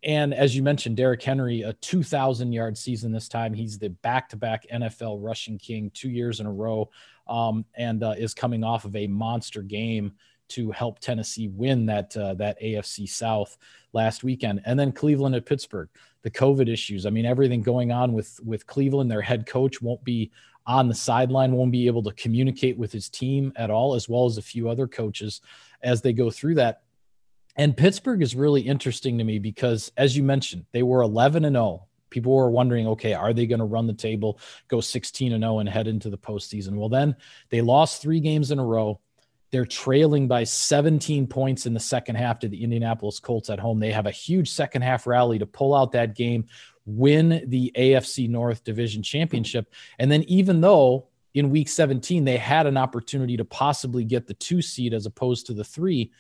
and 0.04 0.34
as 0.34 0.56
you 0.56 0.64
mentioned, 0.64 0.98
Derrick 0.98 1.22
Henry, 1.22 1.62
a 1.62 1.74
2,000 1.74 2.52
yard 2.52 2.78
season 2.78 3.12
this 3.12 3.28
time. 3.28 3.54
He's 3.54 3.78
the 3.78 3.90
back 3.90 4.30
to 4.30 4.38
back 4.38 4.66
NFL 4.74 5.18
rushing 5.22 5.60
king 5.60 5.92
two 5.94 6.10
years 6.10 6.40
in 6.40 6.48
a 6.48 6.52
row 6.52 6.90
um, 7.28 7.66
and 7.76 8.04
uh, 8.04 8.16
is 8.18 8.34
coming 8.34 8.64
off 8.64 8.86
of 8.86 8.96
a 8.96 9.08
monster 9.08 9.62
game 9.62 10.14
to 10.52 10.72
help 10.72 11.00
Tennessee 11.00 11.48
win 11.48 11.86
that 11.88 12.16
uh, 12.16 12.34
that 12.36 12.62
AFC 12.62 13.08
South 13.08 13.58
last 13.94 14.24
weekend, 14.24 14.62
and 14.66 14.80
then 14.80 14.92
Cleveland 14.92 15.36
at 15.36 15.46
Pittsburgh. 15.46 15.90
The 16.24 16.32
COVID 16.32 16.72
issues. 16.72 17.06
I 17.06 17.10
mean, 17.10 17.26
everything 17.26 17.62
going 17.62 17.92
on 17.92 18.14
with 18.14 18.40
with 18.44 18.68
Cleveland. 18.68 19.10
Their 19.10 19.22
head 19.22 19.46
coach 19.46 19.82
won't 19.82 20.04
be 20.04 20.32
on 20.68 20.88
the 20.88 20.94
sideline, 20.94 21.54
won't 21.54 21.72
be 21.72 21.88
able 21.88 22.04
to 22.04 22.12
communicate 22.14 22.78
with 22.78 22.92
his 22.92 23.10
team 23.10 23.52
at 23.56 23.72
all, 23.72 23.96
as 23.96 24.08
well 24.08 24.26
as 24.26 24.38
a 24.38 24.44
few 24.44 24.70
other 24.70 24.88
coaches 24.88 25.42
as 25.82 26.02
they 26.02 26.14
go 26.14 26.30
through 26.30 26.56
that. 26.56 26.84
And 27.56 27.76
Pittsburgh 27.76 28.22
is 28.22 28.36
really 28.36 28.62
interesting 28.62 29.18
to 29.18 29.24
me 29.24 29.40
because, 29.40 29.92
as 29.98 30.16
you 30.16 30.24
mentioned, 30.24 30.66
they 30.72 30.84
were 30.84 31.02
11 31.02 31.44
and 31.46 31.56
0 31.56 31.88
people 32.12 32.36
were 32.36 32.52
wondering, 32.52 32.86
okay, 32.86 33.14
are 33.14 33.34
they 33.34 33.48
going 33.48 33.60
to 33.60 33.66
run 33.66 33.88
the 33.88 33.94
table, 33.94 34.40
go 34.68 34.80
16 34.80 35.34
and 35.34 35.42
0 35.42 35.60
and 35.60 35.70
head 35.70 35.88
into 35.88 36.12
the 36.12 36.18
postseason? 36.18 36.76
Well, 36.76 36.90
then 36.90 37.16
they 37.50 37.62
lost 37.62 38.02
three 38.02 38.20
games 38.20 38.52
in 38.52 38.60
a 38.60 38.66
row. 38.66 39.00
They're 39.52 39.66
trailing 39.66 40.28
by 40.28 40.46
17 40.46 41.28
points 41.28 41.66
in 41.66 41.74
the 41.74 41.80
second 41.80 42.16
half 42.16 42.40
to 42.40 42.48
the 42.48 42.64
Indianapolis 42.64 43.20
Colts 43.20 43.50
at 43.50 43.60
home. 43.60 43.80
They 43.80 43.92
have 43.92 44.06
a 44.06 44.12
huge 44.12 44.50
second 44.50 44.82
half 44.82 45.06
rally 45.06 45.40
to 45.40 45.46
pull 45.46 45.76
out 45.76 45.92
that 45.92 46.16
game, 46.16 46.46
win 46.86 47.44
the 47.48 47.72
AFC 47.78 48.30
North 48.30 48.64
Division 48.64 49.04
Championship. 49.04 49.74
And 50.00 50.10
then, 50.10 50.24
even 50.24 50.62
though 50.62 51.08
in 51.34 51.50
week 51.50 51.70
17 51.70 52.24
they 52.26 52.38
had 52.38 52.66
an 52.66 52.78
opportunity 52.78 53.38
to 53.38 53.46
possibly 53.46 54.04
get 54.04 54.28
the 54.28 54.34
two 54.36 54.62
seed 54.62 54.94
as 54.94 55.06
opposed 55.06 55.48
to 55.48 55.54
the 55.54 55.64
three, 55.64 56.12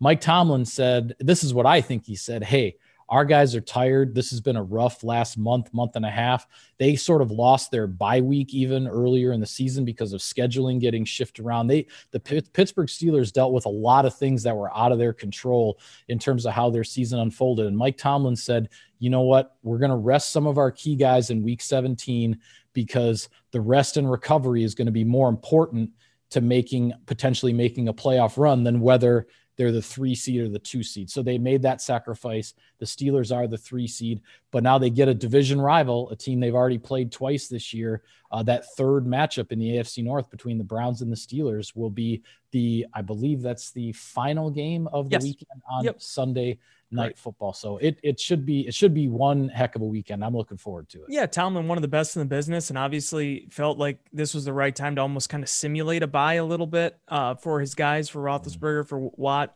Mike 0.00 0.20
Tomlin 0.20 0.64
said, 0.64 1.14
This 1.20 1.44
is 1.44 1.54
what 1.54 1.66
I 1.66 1.80
think 1.80 2.06
he 2.06 2.16
said. 2.16 2.42
Hey, 2.42 2.76
our 3.10 3.24
guys 3.24 3.56
are 3.56 3.60
tired. 3.60 4.14
This 4.14 4.30
has 4.30 4.40
been 4.40 4.56
a 4.56 4.62
rough 4.62 5.02
last 5.02 5.36
month, 5.36 5.74
month 5.74 5.96
and 5.96 6.06
a 6.06 6.10
half. 6.10 6.46
They 6.78 6.94
sort 6.94 7.22
of 7.22 7.32
lost 7.32 7.72
their 7.72 7.88
bye 7.88 8.20
week 8.20 8.54
even 8.54 8.86
earlier 8.86 9.32
in 9.32 9.40
the 9.40 9.46
season 9.46 9.84
because 9.84 10.12
of 10.12 10.20
scheduling 10.20 10.80
getting 10.80 11.04
shifted 11.04 11.44
around. 11.44 11.66
They 11.66 11.86
the 12.12 12.20
Pittsburgh 12.20 12.88
Steelers 12.88 13.32
dealt 13.32 13.52
with 13.52 13.66
a 13.66 13.70
lot 13.70 14.06
of 14.06 14.16
things 14.16 14.44
that 14.44 14.56
were 14.56 14.74
out 14.76 14.92
of 14.92 14.98
their 14.98 15.12
control 15.12 15.80
in 16.08 16.20
terms 16.20 16.46
of 16.46 16.52
how 16.52 16.70
their 16.70 16.84
season 16.84 17.18
unfolded. 17.18 17.66
And 17.66 17.76
Mike 17.76 17.98
Tomlin 17.98 18.36
said, 18.36 18.68
"You 19.00 19.10
know 19.10 19.22
what? 19.22 19.56
We're 19.64 19.78
going 19.78 19.90
to 19.90 19.96
rest 19.96 20.30
some 20.30 20.46
of 20.46 20.56
our 20.56 20.70
key 20.70 20.94
guys 20.94 21.30
in 21.30 21.42
week 21.42 21.62
17 21.62 22.38
because 22.72 23.28
the 23.50 23.60
rest 23.60 23.96
and 23.96 24.08
recovery 24.08 24.62
is 24.62 24.76
going 24.76 24.86
to 24.86 24.92
be 24.92 25.04
more 25.04 25.28
important 25.28 25.90
to 26.30 26.40
making 26.40 26.92
potentially 27.06 27.52
making 27.52 27.88
a 27.88 27.94
playoff 27.94 28.38
run 28.38 28.62
than 28.62 28.80
whether 28.80 29.26
they're 29.60 29.70
the 29.70 29.82
three 29.82 30.14
seed 30.14 30.40
or 30.40 30.48
the 30.48 30.58
two 30.58 30.82
seed. 30.82 31.10
So 31.10 31.22
they 31.22 31.36
made 31.36 31.60
that 31.60 31.82
sacrifice. 31.82 32.54
The 32.78 32.86
Steelers 32.86 33.30
are 33.30 33.46
the 33.46 33.58
three 33.58 33.86
seed, 33.86 34.22
but 34.52 34.62
now 34.62 34.78
they 34.78 34.88
get 34.88 35.06
a 35.06 35.12
division 35.12 35.60
rival, 35.60 36.08
a 36.08 36.16
team 36.16 36.40
they've 36.40 36.54
already 36.54 36.78
played 36.78 37.12
twice 37.12 37.46
this 37.46 37.74
year. 37.74 38.02
Uh, 38.32 38.42
that 38.44 38.64
third 38.76 39.06
matchup 39.06 39.50
in 39.50 39.58
the 39.58 39.70
AFC 39.70 40.04
North 40.04 40.30
between 40.30 40.56
the 40.56 40.64
Browns 40.64 41.02
and 41.02 41.10
the 41.10 41.16
Steelers 41.16 41.74
will 41.74 41.90
be 41.90 42.22
the, 42.52 42.86
I 42.94 43.02
believe 43.02 43.42
that's 43.42 43.72
the 43.72 43.92
final 43.92 44.50
game 44.50 44.86
of 44.88 45.10
the 45.10 45.16
yes. 45.16 45.22
weekend 45.24 45.62
on 45.68 45.84
yep. 45.84 46.00
Sunday 46.00 46.58
night 46.90 47.06
right. 47.06 47.18
football. 47.18 47.52
So 47.52 47.78
it 47.78 47.98
it 48.02 48.18
should 48.18 48.44
be 48.44 48.66
it 48.66 48.74
should 48.74 48.94
be 48.94 49.08
one 49.08 49.48
heck 49.48 49.76
of 49.76 49.82
a 49.82 49.86
weekend. 49.86 50.24
I'm 50.24 50.36
looking 50.36 50.56
forward 50.56 50.88
to 50.90 50.98
it. 50.98 51.06
Yeah, 51.08 51.26
Tomlin, 51.26 51.68
one 51.68 51.78
of 51.78 51.82
the 51.82 51.88
best 51.88 52.16
in 52.16 52.20
the 52.20 52.26
business, 52.26 52.70
and 52.70 52.78
obviously 52.78 53.46
felt 53.50 53.78
like 53.78 53.98
this 54.12 54.34
was 54.34 54.44
the 54.44 54.52
right 54.52 54.74
time 54.74 54.96
to 54.96 55.02
almost 55.02 55.28
kind 55.28 55.42
of 55.42 55.48
simulate 55.48 56.02
a 56.02 56.06
bye 56.06 56.34
a 56.34 56.44
little 56.44 56.66
bit 56.66 56.98
uh, 57.08 57.34
for 57.34 57.60
his 57.60 57.74
guys, 57.74 58.08
for 58.08 58.22
Roethlisberger, 58.22 58.86
for 58.86 59.10
Watt. 59.14 59.54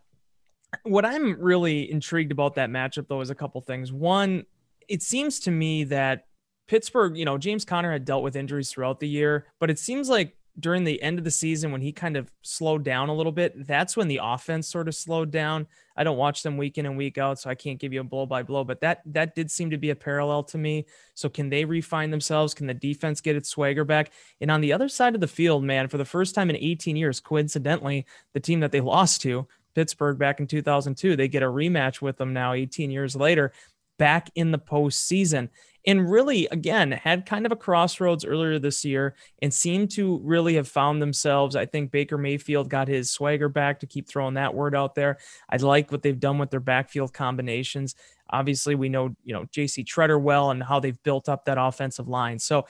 What 0.83 1.05
I'm 1.05 1.41
really 1.41 1.91
intrigued 1.91 2.33
about 2.33 2.57
that 2.57 2.69
matchup, 2.69 3.07
though, 3.09 3.21
is 3.21 3.31
a 3.31 3.35
couple 3.35 3.61
things. 3.61 3.93
One, 3.93 4.45
it 4.89 5.03
seems 5.03 5.41
to 5.41 5.51
me 5.51 5.85
that 5.85 6.27
Pittsburgh, 6.67 7.17
you 7.17 7.25
know, 7.25 7.39
James 7.39 7.65
Conner 7.65 7.93
had 7.93 8.05
dealt 8.05 8.23
with 8.23 8.37
injuries 8.37 8.71
throughout 8.71 9.01
the 9.01 9.09
year, 9.09 9.47
but 9.61 9.71
it 9.71 9.79
seems 9.79 10.09
like 10.09 10.37
during 10.59 10.85
the 10.85 11.03
end 11.03 11.19
of 11.19 11.25
the 11.25 11.31
season 11.31 11.73
when 11.73 11.81
he 11.81 11.91
kind 11.91 12.17
of 12.17 12.31
slowed 12.43 12.85
down 12.85 13.09
a 13.09 13.15
little 13.15 13.33
bit, 13.33 13.67
that's 13.67 13.97
when 13.97 14.07
the 14.07 14.21
offense 14.23 14.69
sort 14.69 14.87
of 14.87 14.95
slowed 14.95 15.31
down. 15.31 15.67
I 15.97 16.05
don't 16.05 16.17
watch 16.17 16.43
them 16.43 16.57
week 16.57 16.79
in 16.79 16.87
and 16.87 16.97
week 16.97 17.19
out, 17.19 17.41
so 17.41 17.51
I 17.51 17.57
can't 17.57 17.79
give 17.79 17.93
you 17.93 18.01
a 18.01 18.05
blow 18.05 18.25
by 18.25 18.45
blow, 18.45 18.63
but 18.63 18.81
that 18.81 19.03
that 19.07 19.35
did 19.35 19.51
seem 19.51 19.71
to 19.71 19.79
be 19.79 19.91
a 19.91 19.97
parallel 19.97 20.45
to 20.45 20.59
me. 20.59 20.87
So 21.15 21.29
can 21.29 21.49
they 21.49 21.65
refine 21.65 22.11
themselves? 22.11 22.55
Can 22.55 22.69
the 22.69 22.75
defense 22.75 23.21
get 23.21 23.37
its 23.37 23.49
swagger 23.49 23.85
back? 23.85 24.13
And 24.41 24.51
on 24.51 24.61
the 24.61 24.73
other 24.73 24.89
side 24.89 25.15
of 25.15 25.21
the 25.21 25.27
field, 25.29 25.65
man, 25.65 25.89
for 25.89 25.99
the 25.99 26.05
first 26.05 26.35
time 26.35 26.51
in 26.51 26.57
18 26.57 26.97
years, 26.97 27.21
coincidentally, 27.21 28.07
the 28.33 28.41
team 28.41 28.61
that 28.61 28.71
they 28.71 28.81
lost 28.95 29.23
to, 29.23 29.49
Pittsburgh 29.75 30.19
back 30.19 30.39
in 30.39 30.47
2002, 30.47 31.17
they 31.17 31.27
get 31.27 31.43
a 31.43 31.47
rematch 31.47 32.01
with 32.01 32.17
them 32.17 32.33
now 32.33 32.53
18 32.53 32.93
years 32.93 33.17
later 33.17 33.53
back 33.99 34.31
in 34.35 34.51
the 34.51 34.59
postseason 34.59 35.49
and 35.87 36.11
really 36.11 36.47
again 36.49 36.91
had 36.91 37.27
kind 37.27 37.47
of 37.47 37.53
a 37.53 37.57
crossroads 37.57 38.25
earlier 38.25 38.59
this 38.59 38.85
year 38.85 39.15
and 39.43 39.53
seemed 39.53 39.91
to 39.91 40.19
really 40.23 40.55
have 40.55 40.69
found 40.69 41.01
themselves 41.01 41.57
i 41.57 41.67
think 41.67 41.91
baker 41.91 42.19
mayfield 42.19 42.69
got 42.69 42.89
his 42.89 43.11
swagger 43.11 43.49
back 43.49 43.81
to 43.81 43.87
keep 43.87 44.09
throwing 44.09 44.35
that 44.35 44.55
word 44.55 44.75
out 44.75 44.95
there 44.95 45.19
i 45.51 45.57
like 45.57 45.93
what 45.93 46.03
they've 46.03 46.21
done 46.21 46.39
with 46.39 46.51
their 46.51 46.61
backfield 46.61 47.13
combinations 47.13 47.95
obviously 48.31 48.75
we 48.75 48.89
know 48.89 49.15
you 49.25 49.35
know 49.35 49.45
jc 49.47 49.85
tretter 49.85 50.21
well 50.21 50.51
and 50.51 50.63
how 50.63 50.81
they've 50.81 51.03
built 51.03 51.29
up 51.29 51.45
that 51.45 51.59
offensive 51.59 52.09
line 52.09 52.39
so 52.39 52.67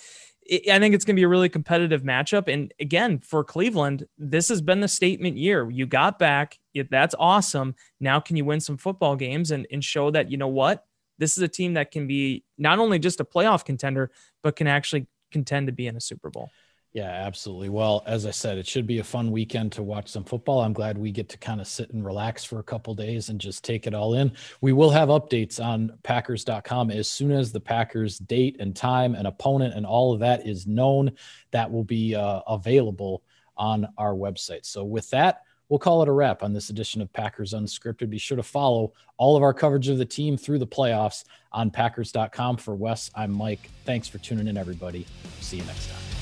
I 0.47 0.79
think 0.79 0.95
it's 0.95 1.07
going 1.07 1.17
to 1.17 1.21
be 1.21 1.25
a 1.25 1.29
really 1.29 1.49
competitive 1.49 2.03
matchup. 2.03 2.53
And 2.53 2.73
again, 2.79 3.19
for 3.19 3.43
Cleveland, 3.43 4.05
this 4.19 4.49
has 4.51 4.61
been 4.61 4.81
the 4.81 4.89
statement 4.89 5.39
year. 5.39 5.71
You 5.71 5.87
got 5.87 6.19
back. 6.19 6.59
That's 6.91 7.15
awesome. 7.19 7.75
Now, 7.99 8.21
can 8.21 8.37
you 8.37 8.45
win 8.45 8.61
some 8.61 8.77
football 8.77 9.17
games 9.17 9.53
and, 9.53 9.67
and 9.73 9.83
show 9.83 10.11
that, 10.11 10.31
you 10.31 10.37
know 10.37 10.49
what? 10.49 10.85
This 11.19 11.37
is 11.37 11.43
a 11.43 11.49
team 11.49 11.75
that 11.75 11.91
can 11.91 12.07
be 12.07 12.45
not 12.59 12.79
only 12.79 12.99
just 12.99 13.21
a 13.21 13.25
playoff 13.25 13.65
contender, 13.65 14.11
but 14.43 14.57
can 14.57 14.67
actually 14.67 15.07
contend 15.31 15.67
to 15.67 15.73
be 15.73 15.87
in 15.87 15.97
a 15.97 16.01
Super 16.01 16.31
Bowl. 16.31 16.51
Yeah, 16.95 17.11
absolutely. 17.11 17.71
Well, 17.71 18.05
as 18.07 18.25
I 18.25 18.31
said, 18.31 18.57
it 18.57 18.69
should 18.69 18.87
be 18.87 19.01
a 19.01 19.05
fun 19.05 19.33
weekend 19.33 19.73
to 19.73 19.83
watch 19.83 20.09
some 20.09 20.23
football. 20.23 20.61
I'm 20.61 20.73
glad 20.73 20.97
we 20.97 21.11
get 21.11 21.29
to 21.31 21.39
kind 21.39 21.61
of 21.61 21.67
sit 21.67 21.91
and 21.91 22.05
relax 22.05 22.45
for 22.45 22.61
a 22.61 22.63
couple 22.63 22.95
days 22.95 23.31
and 23.31 23.41
just 23.41 23.65
take 23.65 23.89
it 23.89 23.95
all 23.95 24.15
in. 24.15 24.31
We 24.61 24.73
will 24.73 24.91
have 24.91 25.09
updates 25.09 25.63
on 25.63 25.99
Packers.com 26.05 26.93
as 26.93 27.09
soon 27.09 27.33
as 27.33 27.51
the 27.51 27.59
Packers 27.59 28.19
date 28.19 28.59
and 28.61 28.77
time 28.77 29.17
and 29.17 29.27
opponent 29.27 29.75
and 29.75 29.85
all 29.85 30.13
of 30.13 30.21
that 30.21 30.47
is 30.47 30.69
known. 30.69 31.11
That 31.51 31.73
will 31.73 31.83
be 31.83 32.15
uh, 32.15 32.43
available 32.47 33.25
on 33.57 33.89
our 33.99 34.15
website. 34.15 34.65
So, 34.65 34.85
with 34.85 35.11
that, 35.11 35.43
we'll 35.75 35.81
call 35.81 36.03
it 36.03 36.09
a 36.09 36.13
wrap 36.13 36.45
on 36.45 36.53
this 36.53 36.71
edition 36.71 37.03
of 37.03 37.13
Packers 37.13 37.53
Unscripted. 37.53 38.09
Be 38.09 38.17
sure 38.17 38.37
to 38.37 38.45
follow 38.45 38.93
all 39.17 39.37
of 39.37 39.43
our 39.43 39.53
coverage 39.53 39.89
of 39.89 39.99
the 39.99 40.05
team 40.05 40.37
through 40.37 40.61
the 40.61 40.67
playoffs 40.69 41.25
on 41.51 41.69
Packers.com. 41.69 42.59
For 42.59 42.77
Wes, 42.77 43.11
I'm 43.17 43.33
Mike. 43.33 43.69
Thanks 43.85 44.07
for 44.07 44.19
tuning 44.19 44.47
in, 44.47 44.57
everybody. 44.57 45.05
See 45.41 45.57
you 45.57 45.65
next 45.65 45.89
time. 45.89 46.14